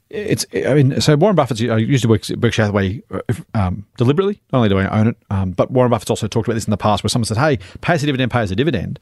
[0.09, 3.03] it's I mean, so Warren Buffett's I used to work at Berkshire Hathaway
[3.55, 4.41] um, deliberately.
[4.53, 6.71] Not only do I own it, um, but Warren Buffett's also talked about this in
[6.71, 9.01] the past, where someone said, "Hey, pay us a dividend, pay us a dividend."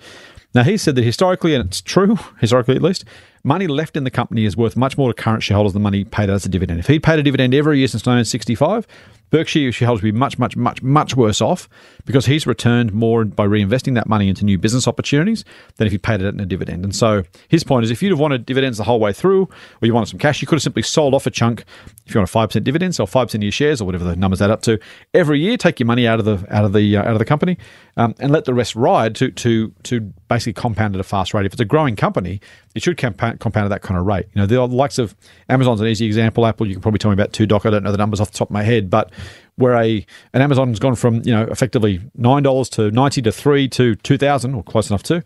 [0.54, 3.04] Now he said that historically, and it's true, historically at least,
[3.44, 6.30] money left in the company is worth much more to current shareholders than money paid
[6.30, 6.80] out as a dividend.
[6.80, 8.86] If he'd paid a dividend every year since 1965,
[9.30, 11.68] Berkshire shareholders would be much, much, much, much worse off
[12.04, 15.44] because he's returned more by reinvesting that money into new business opportunities
[15.76, 16.84] than if he paid it in a dividend.
[16.84, 19.48] And so his point is if you'd have wanted dividends the whole way through
[19.82, 21.64] or you wanted some cash, you could have simply sold off a chunk.
[22.06, 24.40] If you want a 5% dividend, sell 5% of your shares or whatever the numbers
[24.40, 24.78] add up to
[25.14, 27.24] every year, take your money out of the out of the uh, out of the
[27.24, 27.58] company
[27.96, 31.44] um, and let the rest ride to to to basically compound at a fast rate.
[31.44, 32.40] If it's a growing company,
[32.74, 34.26] it should compound, compound at that kind of rate.
[34.34, 35.14] You know, the likes of
[35.48, 36.44] Amazon's an easy example.
[36.44, 37.66] Apple, you can probably tell me about two doc.
[37.66, 39.12] I don't know the numbers off the top of my head, but
[39.56, 43.68] where a an Amazon's gone from you know effectively nine dollars to ninety to three
[43.68, 45.22] to two thousand or close enough to.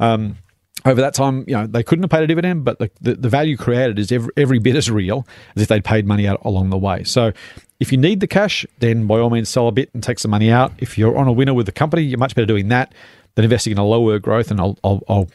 [0.00, 0.36] Um,
[0.84, 3.28] over that time, you know, they couldn't have paid a dividend, but the, the, the
[3.28, 6.70] value created is every, every bit as real as if they'd paid money out along
[6.70, 7.02] the way.
[7.02, 7.32] So
[7.80, 10.30] if you need the cash, then by all means sell a bit and take some
[10.30, 10.72] money out.
[10.78, 12.94] If you're on a winner with the company, you're much better doing that
[13.38, 14.50] than investing in a lower growth.
[14.50, 15.28] And I'll, I'll, I'll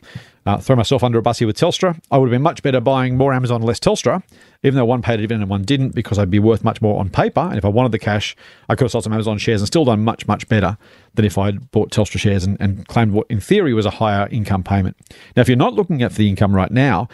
[0.46, 1.98] uh, throw myself under a bus here with Telstra.
[2.12, 4.22] I would have been much better buying more Amazon, less Telstra,
[4.62, 7.00] even though one paid a dividend and one didn't, because I'd be worth much more
[7.00, 7.40] on paper.
[7.40, 8.36] And if I wanted the cash,
[8.68, 10.78] I could have sold some Amazon shares and still done much, much better
[11.14, 14.28] than if I'd bought Telstra shares and, and claimed what in theory was a higher
[14.32, 14.98] income payment.
[15.38, 17.08] Now, if you're not looking at the income right now,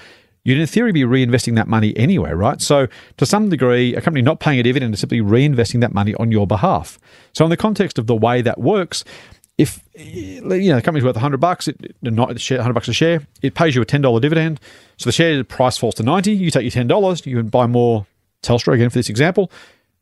[0.43, 2.59] you'd in theory be reinvesting that money anyway, right?
[2.63, 6.15] So to some degree, a company not paying a dividend is simply reinvesting that money
[6.15, 6.97] on your behalf.
[7.33, 9.03] So in the context of the way that works,
[9.59, 13.27] if you know the company's worth 100 bucks, it, not a 100 bucks a share,
[13.41, 14.61] it pays you a $10 dividend.
[14.95, 18.07] So the share price falls to 90, you take your $10, you can buy more
[18.41, 19.51] Telstra again for this example.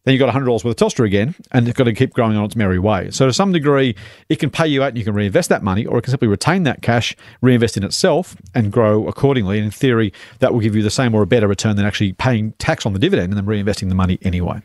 [0.03, 2.45] Then you've got $100 worth of Telstra again, and it's got to keep growing on
[2.45, 3.09] its merry way.
[3.09, 3.95] So, to some degree,
[4.29, 6.27] it can pay you out and you can reinvest that money, or it can simply
[6.27, 9.57] retain that cash, reinvest in itself, and grow accordingly.
[9.57, 12.13] And in theory, that will give you the same or a better return than actually
[12.13, 14.61] paying tax on the dividend and then reinvesting the money anyway.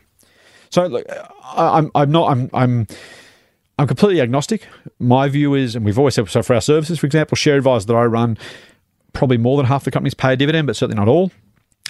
[0.69, 1.05] So, look,
[1.43, 2.87] I'm, I'm not, I'm, I'm,
[3.77, 4.67] I'm completely agnostic.
[4.99, 7.87] My view is, and we've always said so for our services, for example, Share Advisor
[7.87, 8.37] that I run,
[9.13, 11.31] probably more than half the companies pay a dividend, but certainly not all.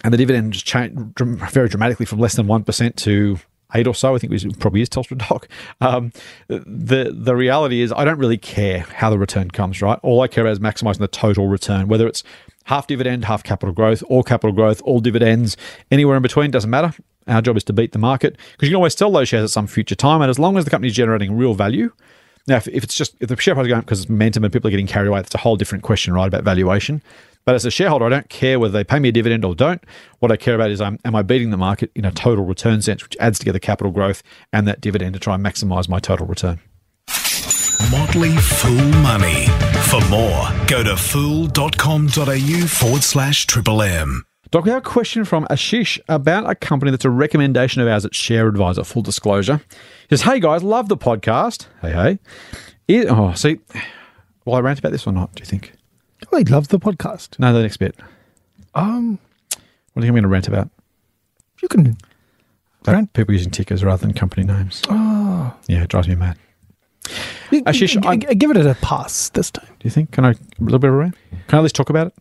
[0.03, 3.39] And the dividend just changed very dramatically from less than 1% to
[3.75, 4.15] eight or so.
[4.15, 5.47] I think it probably is Telstra Doc.
[5.81, 6.11] Um,
[6.47, 9.99] the, the reality is, I don't really care how the return comes, right?
[10.03, 12.23] All I care about is maximizing the total return, whether it's
[12.65, 15.57] half dividend, half capital growth, all capital growth, all dividends,
[15.91, 16.93] anywhere in between, doesn't matter.
[17.27, 19.49] Our job is to beat the market because you can always sell those shares at
[19.49, 20.21] some future time.
[20.21, 21.91] And as long as the company is generating real value,
[22.47, 24.51] now, if, if it's just if the share price is going up because momentum and
[24.51, 27.01] people are getting carried away, that's a whole different question, right, about valuation.
[27.45, 29.83] But as a shareholder, I don't care whether they pay me a dividend or don't.
[30.19, 32.81] What I care about is um, am I beating the market in a total return
[32.81, 36.25] sense, which adds together capital growth and that dividend to try and maximize my total
[36.25, 36.59] return.
[37.91, 39.47] Motley Fool Money.
[39.89, 44.25] For more, go to fool.com.au forward slash triple M.
[44.53, 48.05] Doc, we have a question from Ashish about a company that's a recommendation of ours
[48.05, 49.59] at Share Advisor, full disclosure.
[50.07, 51.65] He says, Hey guys, love the podcast.
[51.81, 52.19] Hey, hey.
[52.87, 53.57] It, oh, see,
[54.45, 55.73] will I rant about this or not, do you think?
[56.31, 57.39] Oh, he loves the podcast.
[57.39, 57.95] No, the next bit.
[58.75, 59.17] Um,
[59.93, 60.69] What do you think I'm going to rant about?
[61.63, 61.97] you can.
[62.81, 63.13] About Rant?
[63.13, 64.83] people using tickers rather than company names.
[64.87, 65.51] Oh.
[65.67, 66.37] Yeah, it drives me mad.
[67.51, 69.65] Ashish, I'm- give it a pass this time.
[69.65, 70.11] Do you think?
[70.11, 71.15] Can I, a little bit of a rant?
[71.47, 72.13] Can I at least talk about it?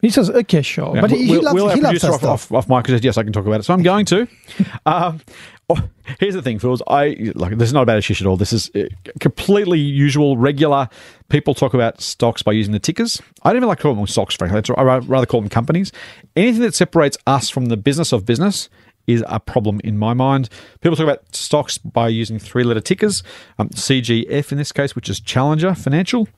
[0.00, 2.52] He says, "Okay, sure," Yeah, but he, he Will- loves, Will, he loves off, stuff.
[2.52, 3.64] off, off mic says, yes, I can talk about it.
[3.64, 4.28] So I'm going to.
[4.86, 5.20] um,
[5.68, 5.88] oh,
[6.20, 6.82] here's the thing, Fools.
[6.86, 8.36] I like this is not about Ashish at all.
[8.36, 8.84] This is uh,
[9.18, 10.88] completely usual, regular.
[11.30, 13.20] People talk about stocks by using the tickers.
[13.42, 14.62] I don't even like calling them stocks, frankly.
[14.76, 15.90] I'd rather call them companies.
[16.36, 18.68] Anything that separates us from the business of business
[19.08, 20.48] is a problem in my mind.
[20.80, 23.22] People talk about stocks by using three-letter tickers.
[23.58, 26.28] Um, CGF in this case, which is Challenger Financial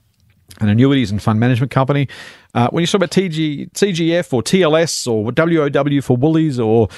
[0.60, 2.08] an annuities and fund management company.
[2.54, 6.88] Uh, when you talk about TG, CGF or TLS or WOW for Woolies or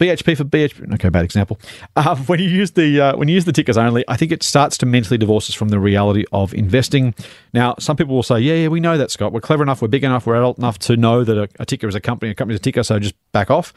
[0.00, 1.60] BHP for BHP, okay, bad example.
[1.94, 4.42] Um, when you use the uh, when you use the tickers only, I think it
[4.42, 7.14] starts to mentally divorce us from the reality of investing.
[7.52, 9.32] Now, some people will say, "Yeah, yeah, we know that, Scott.
[9.32, 11.86] We're clever enough, we're big enough, we're adult enough to know that a, a ticker
[11.86, 13.74] is a company, a company is a ticker, so just back off."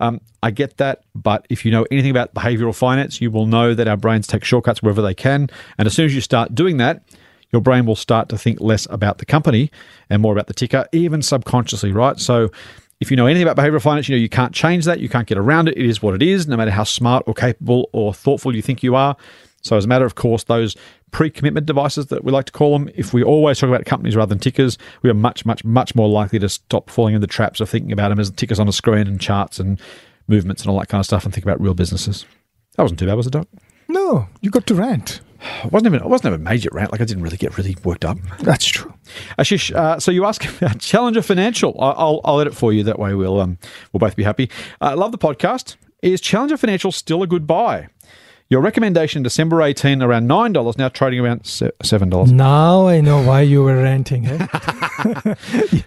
[0.00, 3.74] Um, I get that, but if you know anything about behavioral finance, you will know
[3.74, 5.48] that our brains take shortcuts wherever they can,
[5.78, 7.02] and as soon as you start doing that,
[7.54, 9.70] your brain will start to think less about the company
[10.10, 12.18] and more about the ticker, even subconsciously, right?
[12.18, 12.50] So
[12.98, 14.98] if you know anything about behavioral finance, you know you can't change that.
[14.98, 15.78] You can't get around it.
[15.78, 18.82] It is what it is, no matter how smart or capable or thoughtful you think
[18.82, 19.16] you are.
[19.62, 20.76] So, as a matter of course, those
[21.12, 24.16] pre commitment devices that we like to call them, if we always talk about companies
[24.16, 27.32] rather than tickers, we are much, much, much more likely to stop falling into the
[27.32, 29.80] traps of thinking about them as tickers on a screen and charts and
[30.26, 32.26] movements and all that kind of stuff and think about real businesses.
[32.76, 33.46] That wasn't too bad, was it, Doc?
[33.88, 35.20] No, you got to rant.
[35.64, 36.92] It wasn't even, it wasn't even a major rant.
[36.92, 38.18] Like, I didn't really get really worked up.
[38.40, 38.92] That's true.
[39.38, 41.76] Ashish, uh, so you ask about Challenger Financial.
[41.78, 42.82] I'll, I'll edit for you.
[42.84, 43.58] That way we'll, um,
[43.92, 44.50] we'll both be happy.
[44.80, 45.76] I uh, love the podcast.
[46.02, 47.88] Is Challenger Financial still a good buy?
[48.50, 52.30] Your recommendation December 18 around $9, now trading around $7.
[52.30, 54.26] Now I know why you were ranting.
[54.26, 54.46] Eh?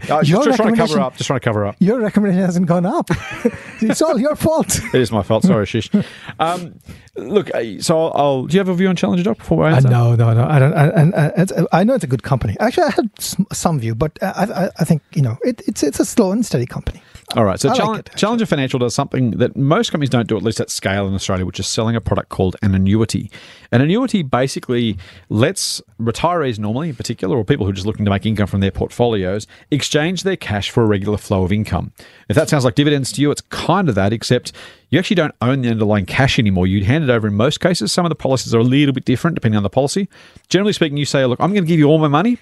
[0.10, 1.17] Uh, just, just trying to cover up.
[1.17, 1.76] Just trying to cover up.
[1.80, 3.10] Your recommendation hasn't gone up.
[3.82, 4.80] it's all your fault.
[4.93, 5.43] It is my fault.
[5.43, 6.06] Sorry, Ashish.
[6.39, 6.80] Um,
[7.15, 8.46] look, uh, so I'll, I'll.
[8.46, 10.46] Do you have a view on Challenger Doc before I Uh, no, no, no.
[10.46, 10.74] I don't.
[10.74, 12.56] I, and uh, it's, I know it's a good company.
[12.60, 15.84] Actually, I had some view, but uh, I, I, I think you know it, it's
[15.84, 17.02] it's a slow and steady company.
[17.36, 17.60] All right.
[17.60, 18.16] So like.
[18.16, 21.46] Challenger Financial does something that most companies don't do, at least at scale in Australia,
[21.46, 23.30] which is selling a product called an annuity.
[23.74, 28.12] An annuity basically lets retirees, normally in particular, or people who are just looking to
[28.12, 31.92] make income from their portfolios, exchange their cash for a regular flow of income.
[32.30, 34.54] If that sounds like dividends to you, it's kind of that, except
[34.90, 36.66] you actually don't own the underlying cash anymore.
[36.66, 37.92] You'd hand it over in most cases.
[37.92, 40.08] Some of the policies are a little bit different depending on the policy.
[40.48, 42.38] Generally speaking, you say, look, I'm going to give you all my money.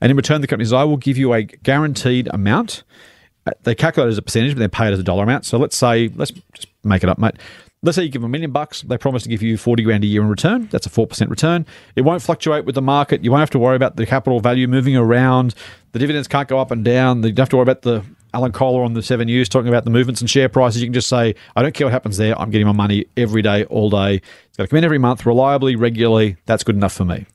[0.00, 2.84] And in return, the company says, I will give you a guaranteed amount.
[3.62, 5.44] They calculate it as a percentage, but they pay it as a dollar amount.
[5.44, 7.34] So let's say, let's just make it up, mate.
[7.82, 8.82] Let's say you give them a million bucks.
[8.82, 10.68] They promise to give you 40 grand a year in return.
[10.70, 11.64] That's a 4% return.
[11.96, 13.24] It won't fluctuate with the market.
[13.24, 15.54] You won't have to worry about the capital value moving around.
[15.92, 17.22] The dividends can't go up and down.
[17.22, 19.84] You don't have to worry about the Alan Kohler on the 7 News talking about
[19.84, 20.80] the movements in share prices.
[20.80, 22.38] You can just say, I don't care what happens there.
[22.38, 24.16] I'm getting my money every day, all day.
[24.16, 26.36] It's got to come in every month, reliably, regularly.
[26.46, 27.26] That's good enough for me.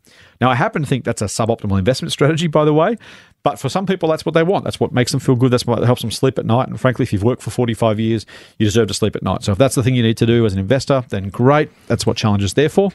[0.42, 2.98] Now, I happen to think that's a suboptimal investment strategy, by the way.
[3.44, 4.64] But for some people, that's what they want.
[4.64, 5.52] That's what makes them feel good.
[5.52, 6.68] That's what helps them sleep at night.
[6.68, 8.26] And frankly, if you've worked for 45 years,
[8.58, 9.44] you deserve to sleep at night.
[9.44, 11.70] So if that's the thing you need to do as an investor, then great.
[11.88, 12.92] That's what Challenge is there for.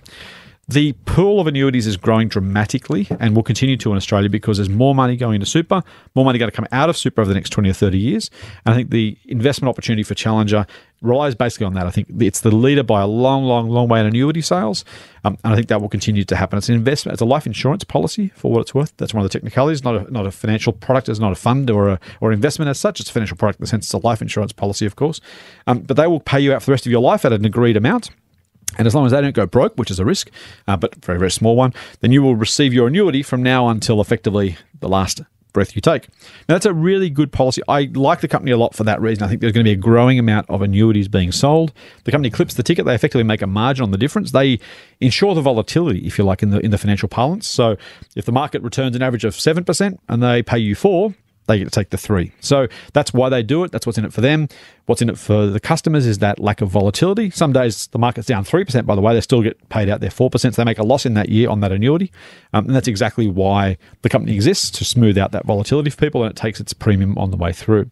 [0.71, 4.69] The pool of annuities is growing dramatically and will continue to in Australia because there's
[4.69, 5.83] more money going into super,
[6.15, 8.31] more money going to come out of super over the next 20 or 30 years.
[8.65, 10.69] And I think the investment opportunity for Challenger
[11.03, 11.89] relies basically on that.
[11.89, 14.85] I think it's the leader by a long, long, long way in annuity sales.
[15.25, 16.57] Um, and I think that will continue to happen.
[16.57, 18.97] It's an investment, it's a life insurance policy for what it's worth.
[18.97, 21.09] That's one of the technicalities, not a, not a financial product.
[21.09, 23.01] It's not a fund or a, or investment as such.
[23.01, 25.21] It's a financial product in the sense it's a life insurance policy, of course.
[25.67, 27.45] Um, but they will pay you out for the rest of your life at an
[27.45, 28.11] agreed amount.
[28.79, 30.31] And as long as they don't go broke, which is a risk,
[30.67, 34.01] uh, but very, very small one, then you will receive your annuity from now until
[34.01, 36.09] effectively the last breath you take.
[36.49, 37.63] Now, that's a really good policy.
[37.69, 39.25] I like the company a lot for that reason.
[39.25, 41.73] I think there's going to be a growing amount of annuities being sold.
[42.05, 42.85] The company clips the ticket.
[42.85, 44.31] They effectively make a margin on the difference.
[44.31, 44.61] They
[45.01, 47.47] insure the volatility, if you like, in the in the financial parlance.
[47.47, 47.77] So
[48.17, 51.15] if the market returns an average of 7% and they pay you 4
[51.47, 52.33] they get to take the three.
[52.41, 53.73] So that's why they do it.
[53.73, 54.49] That's what's in it for them.
[54.87, 57.31] What's in it for the customers is that lack of volatility.
[57.31, 60.11] Some days the market's down 3%, by the way, they still get paid out their
[60.11, 60.39] 4%.
[60.39, 62.13] So they make a loss in that year on that annuity.
[62.53, 66.23] Um, and that's exactly why the company exists to smooth out that volatility for people
[66.23, 67.91] and it takes its premium on the way through.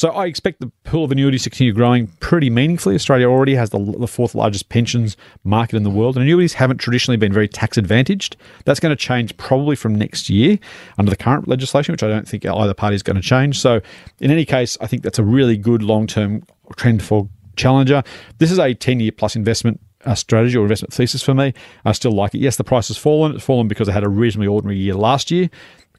[0.00, 2.94] So I expect the pool of annuities to continue growing pretty meaningfully.
[2.94, 6.78] Australia already has the, the fourth largest pensions market in the world, and annuities haven't
[6.78, 8.38] traditionally been very tax advantaged.
[8.64, 10.58] That's going to change probably from next year
[10.96, 13.60] under the current legislation, which I don't think either party is going to change.
[13.60, 13.82] So,
[14.20, 16.44] in any case, I think that's a really good long term
[16.76, 18.02] trend for Challenger.
[18.38, 21.52] This is a 10 year plus investment uh, strategy or investment thesis for me.
[21.84, 22.38] I still like it.
[22.38, 23.34] Yes, the price has fallen.
[23.34, 25.50] It's fallen because it had a reasonably ordinary year last year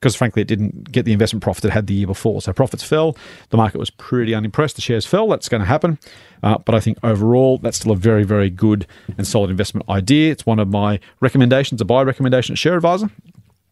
[0.01, 2.41] because frankly it didn't get the investment profit it had the year before.
[2.41, 3.15] So profits fell.
[3.49, 4.75] The market was pretty unimpressed.
[4.75, 5.27] The shares fell.
[5.27, 5.99] That's going to happen.
[6.41, 8.87] Uh, but I think overall that's still a very, very good
[9.17, 10.31] and solid investment idea.
[10.31, 13.11] It's one of my recommendations, a buy recommendation at Share Advisor.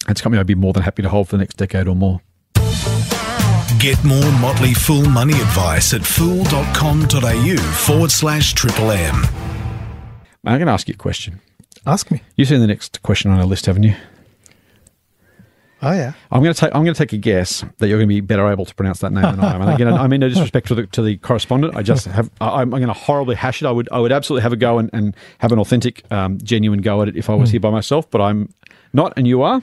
[0.08, 1.96] It's a company I'd be more than happy to hold for the next decade or
[1.96, 2.22] more.
[3.80, 9.16] Get more Motley Fool money advice at fool.com.au forward slash triple M.
[10.46, 11.42] I'm going to ask you a question.
[11.86, 12.22] Ask me.
[12.36, 13.96] You've seen the next question on our list, haven't you?
[15.82, 16.14] Oh yeah.
[16.32, 16.76] I'm going to take.
[16.76, 19.00] I'm going to take a guess that you're going to be better able to pronounce
[19.00, 19.62] that name than I am.
[19.62, 21.76] And again, I mean no disrespect to the to the correspondent.
[21.76, 22.30] I just have.
[22.42, 23.66] I, I'm going to horribly hash it.
[23.66, 23.88] I would.
[23.92, 27.08] I would absolutely have a go and, and have an authentic, um, genuine go at
[27.08, 28.10] it if I was here by myself.
[28.10, 28.54] But I'm
[28.94, 29.62] not, and you are.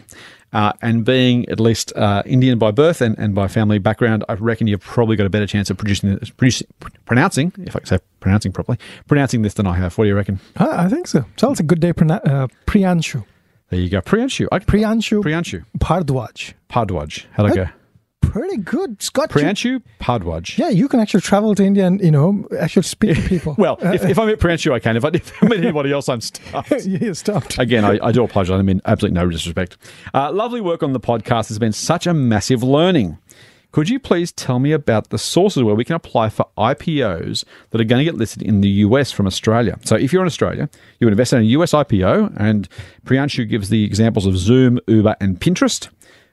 [0.52, 4.34] Uh, and being at least uh, Indian by birth and, and by family background, I
[4.34, 6.68] reckon you've probably got a better chance of producing, producing
[7.04, 9.98] pronouncing, if I can say pronouncing properly, pronouncing this than I have.
[9.98, 10.40] What do you reckon?
[10.56, 11.26] I, I think so.
[11.36, 11.92] Sounds a good day.
[11.92, 13.24] Prona- uh, Priyanshu.
[13.70, 14.00] There you go.
[14.00, 14.46] Priyanshu.
[14.52, 15.64] I, Priyanshu Priyanshu.
[15.78, 16.54] Bhardwaj.
[16.68, 17.26] Pardwaj.
[17.32, 17.66] How'd I go?
[18.20, 19.00] pretty good.
[19.00, 20.58] Scott, you- Priyanshu Padwaj.
[20.58, 23.54] yeah, you can actually travel to India and you know actually speak to people.
[23.58, 24.96] Well, if, if I meet Priyanshu, I can.
[24.96, 26.84] If I, if I meet anybody else, I'm stuffed.
[26.86, 27.58] you stopped.
[27.58, 28.58] Again, I, I do apologize.
[28.58, 29.78] I mean, absolutely no disrespect.
[30.12, 33.18] Uh, lovely work on the podcast has been such a massive learning.
[33.72, 37.80] Could you please tell me about the sources where we can apply for IPOs that
[37.80, 39.78] are going to get listed in the US from Australia?
[39.84, 42.68] So, if you're in Australia, you invest in a US IPO, and
[43.04, 45.88] Priyanshu gives the examples of Zoom, Uber, and Pinterest,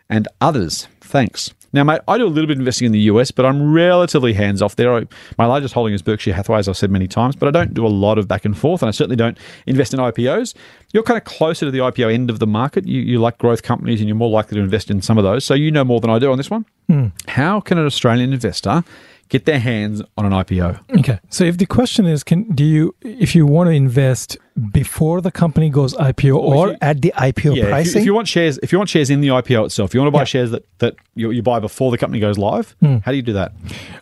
[0.09, 0.87] and others.
[1.01, 1.53] Thanks.
[1.73, 4.33] Now, mate, I do a little bit of investing in the US, but I'm relatively
[4.33, 4.95] hands off there.
[4.95, 5.07] I,
[5.37, 7.85] my largest holding is Berkshire Hathaway, as I've said many times, but I don't do
[7.85, 10.53] a lot of back and forth, and I certainly don't invest in IPOs.
[10.93, 12.87] You're kind of closer to the IPO end of the market.
[12.87, 15.43] You, you like growth companies, and you're more likely to invest in some of those.
[15.43, 16.65] So you know more than I do on this one.
[16.87, 17.07] Hmm.
[17.27, 18.83] How can an Australian investor
[19.29, 20.99] get their hands on an IPO?
[20.99, 24.37] Okay, so if the question is, can do you if you want to invest
[24.71, 28.01] before the company goes IPO or you- at the IPO Yeah, if you, pricing?
[28.01, 30.07] if you want shares, if you want shares in the IPO itself, if you want
[30.09, 30.25] to buy Yeah.
[30.25, 33.33] shares that, that you, you buy before the company goes live, how do you do
[33.33, 33.51] that?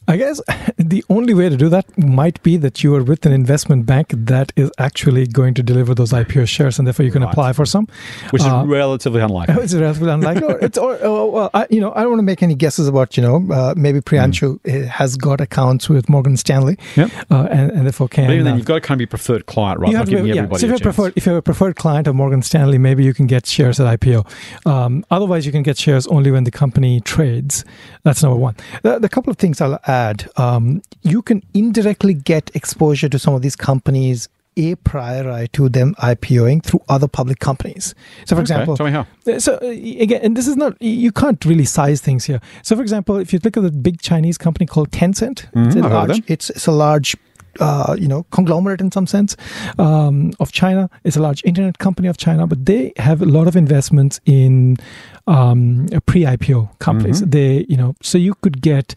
[0.07, 0.41] I guess
[0.77, 4.07] the only way to do that might be that you are with an investment bank
[4.15, 7.31] that is actually going to deliver those IPO shares, and therefore you can Right.
[7.31, 7.87] apply for some.
[8.31, 9.55] Which is Uh, relatively unlikely.
[9.63, 10.43] It's relatively unlikely.
[10.43, 12.87] Or it's or, or well, I, you know, I don't want to make any guesses
[12.87, 17.09] about you know uh, maybe Priyanshu uh, has got accounts with Morgan Stanley, Yep.
[17.29, 18.25] uh, and, and therefore can.
[18.27, 19.91] But even then, uh, you've got to kind of be preferred client, right?
[19.91, 20.40] you have to be.
[20.43, 23.03] Everybody So if a you're preferred, if you're a preferred client of Morgan Stanley, maybe
[23.03, 24.25] you can get shares at IPO.
[24.65, 27.65] Um, otherwise, you can get shares only when the company trades.
[28.03, 28.55] That's number one.
[28.83, 33.33] The, the couple of things I'll add: um, you can indirectly get exposure to some
[33.33, 37.95] of these companies a priori to them IPOing through other public companies.
[38.25, 39.07] So, for Okay, example, tell me how.
[39.25, 42.41] uh, So uh, again, and this is not you can't really size things here.
[42.61, 45.79] So, for example, if you look at the big Chinese company called Tencent, it's, a
[45.79, 47.15] I've heard large, it's it's a large.
[47.59, 49.35] Uh, you know, conglomerate in some sense
[49.77, 50.89] um, of China.
[51.03, 54.77] It's a large internet company of China, but they have a lot of investments in
[55.27, 57.21] um, a pre-IPO companies.
[57.21, 58.95] They, you know, so you could get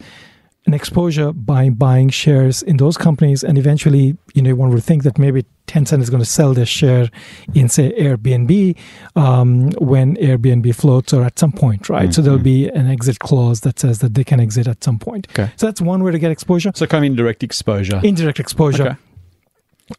[0.65, 5.03] an exposure by buying shares in those companies, and eventually, you know, one would think
[5.03, 7.09] that maybe Tencent is going to sell their share
[7.53, 8.77] in, say, Airbnb
[9.15, 12.13] um, when Airbnb floats or at some point, right?
[12.13, 15.27] So there'll be an exit clause that says that they can exit at some point.
[15.31, 15.51] Okay.
[15.55, 16.71] So that's one way to get exposure.
[16.73, 17.99] So, kind of indirect exposure.
[18.03, 18.83] Indirect exposure.
[18.83, 18.95] Okay.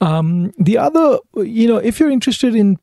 [0.01, 2.79] Um, the other, you know, if you're interested in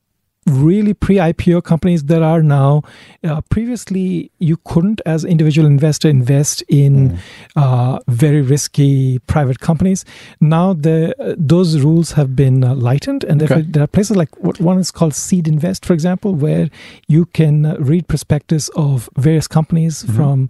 [0.46, 2.82] really pre-IPO companies that are now.
[3.24, 7.18] Uh, previously you couldn't as individual investor invest in
[7.56, 10.04] uh, very risky private companies.
[10.42, 13.62] Now the uh, those rules have been uh, lightened and Okay.
[13.62, 16.70] there are places like what one is called seed invest for example where
[17.08, 20.50] you can uh, read prospectus of various companies from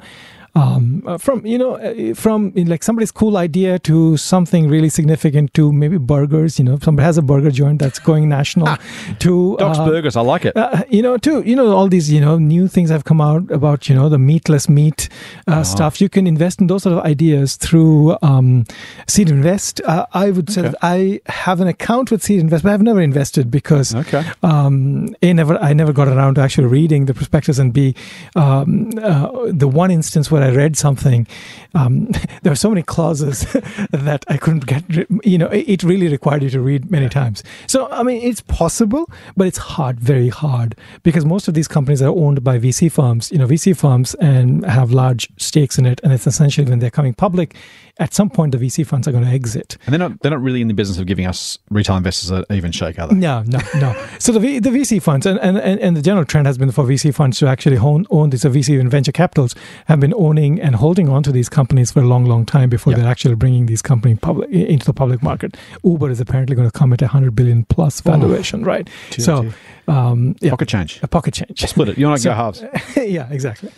[0.56, 5.54] um, uh, from you know uh, from like somebody's cool idea to something really significant
[5.56, 8.78] to maybe burgers you know somebody has a burger joint that's going national
[9.20, 10.56] to Doc's uh, Burgers, I like it.
[10.56, 13.50] uh, you know, too, you know, all these, you know, new things have come out
[13.52, 15.10] about, you know, the meatless meat
[15.48, 15.64] uh, Uh-huh.
[15.64, 16.02] stuff.
[16.02, 18.66] You can invest in those sort of ideas through um,
[19.08, 19.82] Seed Invest.
[19.86, 20.70] Uh, I would say Okay.
[20.70, 24.24] that I have an account with Seed Invest, but I've never invested because Okay.
[24.44, 27.96] um, a never I never got around to actually reading the prospectus and b
[28.36, 31.28] um, the one instance where I read something
[31.76, 32.06] um,
[32.44, 33.42] there were so many clauses
[33.92, 34.84] that I couldn't get
[35.24, 37.44] you know it, it really required you to read many times.
[37.68, 42.02] So I mean it's possible but it's hard very hard because most of these companies
[42.02, 43.32] are owned by VC firms.
[43.32, 46.92] You know VC firms and have large stakes in it and it's essentially when they're
[46.92, 47.56] coming public
[48.00, 50.42] at some point the VC funds are going to exit And they're not, they're not
[50.42, 53.14] really in the business of giving us retail investors an even shake, are they?
[53.16, 54.08] no, no, no.
[54.20, 56.84] So the v, the VC funds and, and, and the general trend has been for
[56.86, 58.42] VC funds to actually own, own these.
[58.42, 59.54] So VC and venture capitals
[59.86, 62.94] have been owning and holding on to these companies for a long, long time before
[62.94, 63.00] Yeah.
[63.00, 65.56] they're actually bringing these companies public into the public market.
[65.84, 68.90] Uber is apparently going to come at a hundred billion plus valuation, right?
[69.12, 69.54] So,
[69.88, 71.00] um, yeah, Pocket change.
[71.04, 71.60] a pocket change.
[71.68, 71.98] Split it.
[72.00, 72.64] You want to So- go halves.
[72.98, 73.72] yeah, exactly.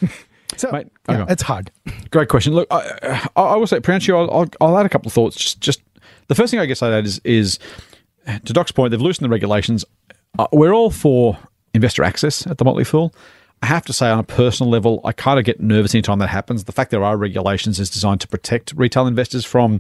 [0.57, 1.33] So Mate, yeah, okay.
[1.33, 1.71] it's hard.
[2.11, 2.53] Great question.
[2.53, 5.35] Look, I, I, I will say, Priyanshu, I'll, I'll, I'll add a couple of thoughts.
[5.35, 5.81] Just, just
[6.27, 7.59] the first thing I guess I'd add is, is
[8.25, 9.83] to Doc's point, they've loosened the regulations.
[10.39, 11.37] Uh, we're all for
[11.73, 13.13] investor access at the Motley Fool.
[13.65, 16.27] I have to say, on a personal level, I kind of get nervous anytime that
[16.27, 16.65] happens.
[16.65, 19.79] The fact there are regulations is designed to protect retail investors from,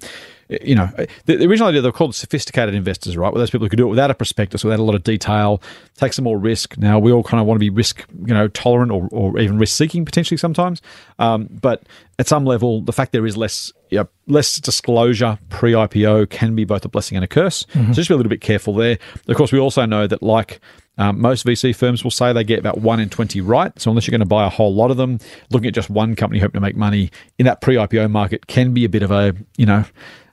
[0.49, 3.31] eh, you know, eh, the, the original idea they were called sophisticated investors, right?
[3.31, 5.61] Where those people who could do it without a prospectus, without a lot of detail,
[5.97, 6.79] take some more risk.
[6.79, 9.59] Now we all kind of want to be risk, you know, tolerant or, or even
[9.59, 10.81] risk seeking potentially sometimes.
[11.19, 11.83] Um, but
[12.17, 16.55] at some level, the fact there is less, you know, less disclosure pre IPO can
[16.55, 17.67] be both a blessing and a curse.
[17.73, 17.91] Mm-hmm.
[17.91, 18.97] So just be a little bit careful there.
[19.27, 20.59] Of course, we also know that like
[20.97, 23.77] um, most VC firms will say they get about one in 20 right.
[23.79, 25.19] So, unless you're going to buy a whole lot of them,
[25.49, 28.73] looking at just one company hoping to make money in that pre IPO market can
[28.73, 29.83] be a bit of a, you know,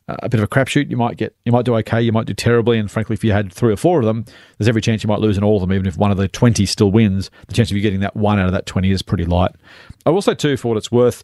[0.08, 0.90] a bit of a crapshoot.
[0.90, 2.78] You might get, you might do okay, you might do terribly.
[2.78, 4.24] And frankly, if you had three or four of them,
[4.58, 5.72] there's every chance you might lose in all of them.
[5.72, 8.38] Even if one of the 20 still wins, the chance of you getting that one
[8.38, 9.52] out of that 20 is pretty light.
[10.04, 11.22] I will say, too, for what it's worth,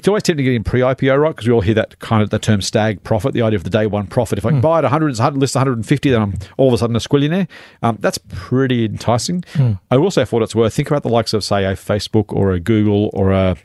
[0.00, 1.28] it's always tempting to get in pre-IPO, right?
[1.28, 3.70] Because we all hear that kind of the term stag profit, the idea of the
[3.70, 4.38] day one profit.
[4.38, 6.78] If I can buy at 100, it's 100 list 150, then I'm all of a
[6.78, 7.46] sudden a squillionaire.
[7.82, 9.44] Um, that's pretty enticing.
[9.90, 12.32] I will say, for what it's worth, think about the likes of, say, a Facebook
[12.32, 13.56] or a Google or a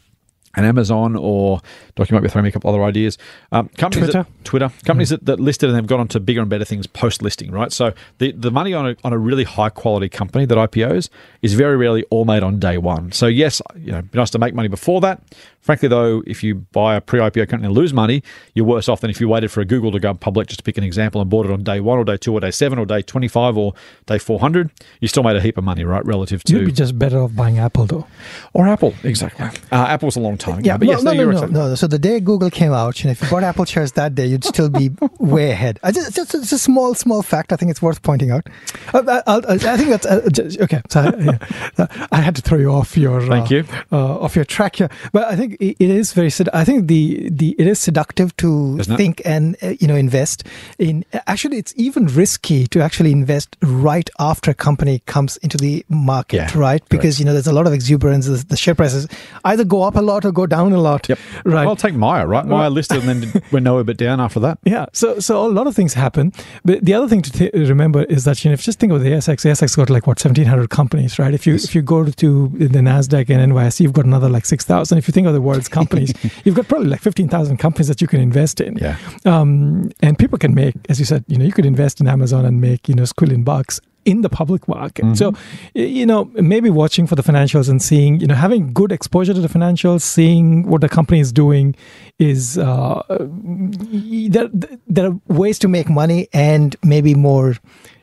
[0.56, 1.62] an Amazon or
[1.96, 3.18] Doc, you might be throwing me a couple other ideas.
[3.52, 4.24] Um, companies Twitter.
[4.24, 6.88] That, Twitter companies that, that listed and they've gone on to bigger and better things
[6.88, 7.72] post listing, right?
[7.72, 11.10] So the, the money on a, on a really high quality company that IPOs
[11.42, 13.12] is very rarely all made on day one.
[13.12, 15.22] So yes, you know, it'd be nice to make money before that.
[15.62, 18.22] Frankly, though, if you buy a pre-IPO company and lose money,
[18.54, 20.64] you're worse off than if you waited for a Google to go public, just to
[20.64, 22.78] pick an example, and bought it on day one or day two or day seven
[22.78, 23.74] or day 25 or
[24.06, 24.70] day 400.
[25.00, 27.36] You still made a heap of money, right, relative to You'd be just better off
[27.36, 28.06] buying Apple, though.
[28.54, 29.48] or Apple, exactly.
[29.72, 31.76] Uh, Apple was a long time ago, Yeah, but no, yes, no, no, no, no.
[31.76, 34.44] So the day Google came out, know, if you bought Apple shares that day, you'd
[34.44, 35.80] still be way ahead.
[35.84, 37.52] I just, just, it's a small, small fact.
[37.52, 38.48] I think it's worth pointing out.
[38.94, 40.82] Uh, I, I, I think that's uh, j- okay.
[40.90, 41.38] So I, yeah.
[41.78, 43.64] Uh, I had to throw you off your Thank uh, you.
[43.92, 46.30] uh, off your track here, but I think it, it is very.
[46.54, 48.98] I think the the it is seductive to Isn't it?
[48.98, 50.44] think and uh, you know invest
[50.80, 51.04] in.
[51.28, 56.38] Actually, it's even risky to actually invest right after a company comes into the market,
[56.38, 56.82] Yeah, right?
[56.88, 58.26] Because you know there's a lot of exuberance.
[58.28, 59.06] The, the share prices
[59.44, 61.10] either go up a lot or go down a lot.
[61.10, 61.20] Yep.
[61.46, 61.66] Right.
[61.66, 62.46] Well, take Myer, right?
[62.46, 64.60] Myer listed and then went nowhere but down after that.
[64.64, 66.34] Yeah, so so a lot of things happen,
[66.64, 68.92] but the other thing to t- remember is that you know if you just think
[68.92, 71.34] of the ASX, the ASX got like what seventeen hundred companies, right?
[71.34, 74.66] If you if you go to the Nasdaq and NYSE, you've got another like six
[74.66, 74.98] thousand.
[74.98, 76.14] If you think of the world's companies,
[76.44, 78.78] you've got probably like fifteen thousand companies that you can invest in.
[78.78, 78.98] Yeah.
[79.26, 82.46] um, and people can make, as you said, you know, you could invest in Amazon
[82.46, 85.18] and make you know squillion bucks in the public market.
[85.18, 85.34] So,
[85.74, 89.42] you know, maybe watching for the financials and seeing, you know, having good exposure to
[89.42, 91.76] the financials, seeing what the company is doing
[92.20, 94.50] is uh, there,
[94.88, 97.56] there are Ways to make money and maybe more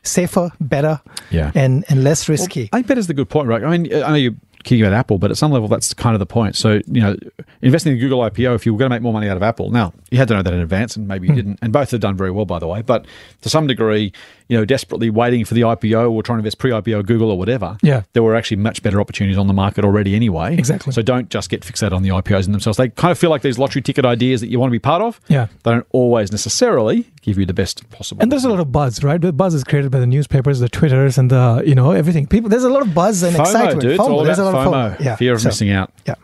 [0.02, 1.00] safer, better,
[1.30, 1.52] Yeah.
[1.54, 2.68] and, and less risky.
[2.72, 3.62] I think that is the good point, right?
[3.62, 4.34] I mean, I know you're
[4.64, 6.56] kidding about Apple, but at some level, that's kind of the point.
[6.56, 7.16] So, you know,
[7.62, 9.70] investing in Google IPO, if you were going to make more money out of Apple,
[9.70, 11.58] now you had to know that in advance, and maybe you didn't.
[11.62, 12.82] And both have done very well, by the way.
[12.82, 13.06] But
[13.42, 14.12] to some degree,
[14.52, 17.78] you know, desperately waiting for the IPO or trying to invest pre-IPO Google or whatever,
[17.82, 18.02] Yeah.
[18.12, 20.54] there were actually much better opportunities on the market already anyway.
[20.58, 20.92] Exactly.
[20.92, 22.76] So don't just get fixated on the IPOs in themselves.
[22.76, 25.00] They kind of feel like these lottery ticket ideas that you want to be part
[25.00, 25.20] of.
[25.28, 25.46] Yeah.
[25.64, 28.20] They don't always necessarily give you the best possible.
[28.22, 29.20] and there's a lot of buzz, right?
[29.20, 32.26] The buzz is created by the newspapers, the Twitters, and the you know everything.
[32.26, 33.80] People, There's a lot of buzz and FOMO, excitement.
[33.80, 33.90] dude.
[33.92, 34.96] It's all There's a lot of FOMO.
[34.98, 35.16] FOMO.
[35.18, 35.90] Fear of so- missing out.
[36.06, 36.14] Yeah.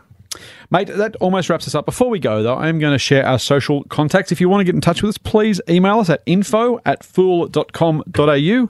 [0.71, 1.85] Mate, that almost wraps us up.
[1.85, 4.31] Before we go, though, I am going to share our social contacts.
[4.31, 7.03] If you want to get in touch with us, please email us at info at
[7.03, 8.69] fool.com.au.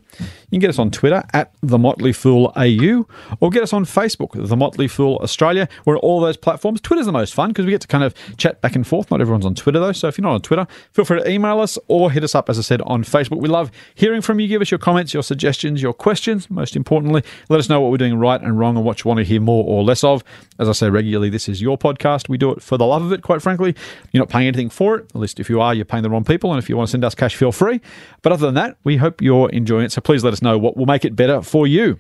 [0.52, 3.06] You can get us on Twitter at The Motley Fool AU
[3.40, 5.68] or get us on Facebook, The Motley Fool Australia.
[5.86, 6.82] We're on all those platforms.
[6.82, 9.12] Twitter's the most fun because we get to kind of chat back and forth.
[9.12, 9.92] Not everyone's on Twitter, though.
[9.92, 12.50] So if you're not on Twitter, feel free to email us or hit us up,
[12.50, 13.40] as I said, on Facebook.
[13.40, 14.48] We love hearing from you.
[14.48, 16.50] Give us your comments, your suggestions, your questions.
[16.50, 19.20] Most importantly, let us know what we're doing right and wrong and what you want
[19.20, 20.24] to hear more or less of.
[20.58, 22.28] As I say regularly, this is your podcast.
[22.28, 23.76] We do it for the love of it, quite frankly.
[24.12, 25.12] You're not paying anything for it.
[25.14, 26.52] At least if you are, you're paying the wrong people.
[26.52, 27.82] And if you want to send us cash, feel free.
[28.24, 29.92] But other than that, we hope you're enjoying it.
[29.92, 32.00] So please let us know what will make it better for you.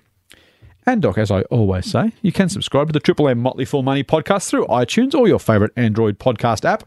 [0.85, 3.83] And Doc, as I always say, you can subscribe to the Triple M Motley Fool
[3.83, 6.83] Money podcast through iTunes or your favorite Android podcast app.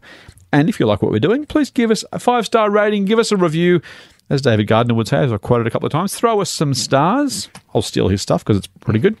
[0.51, 3.17] And if you like what we're doing, please give us a five star rating, give
[3.17, 3.81] us a review.
[4.33, 6.73] As David Gardner would say, as I quoted a couple of times, throw us some
[6.73, 7.49] stars.
[7.75, 9.15] I'll steal his stuff because it's pretty good.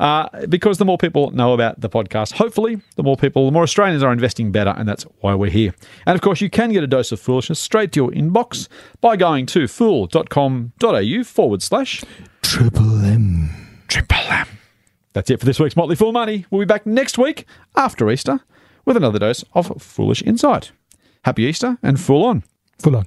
[0.00, 3.64] Uh, because the more people know about the podcast, hopefully, the more people, the more
[3.64, 5.74] Australians are investing better, and that's why we're here.
[6.06, 8.68] And of course, you can get a dose of foolishness straight to your inbox
[9.02, 12.02] by going to fool.com.au forward slash
[12.40, 13.50] Triple M.
[13.88, 14.46] Triple M.
[15.12, 16.46] That's it for this week's Motley Fool Money.
[16.50, 17.44] We'll be back next week
[17.76, 18.40] after Easter
[18.86, 20.72] with another dose of foolish insight.
[21.26, 22.44] Happy Easter and fool on.
[22.78, 23.06] Fool on.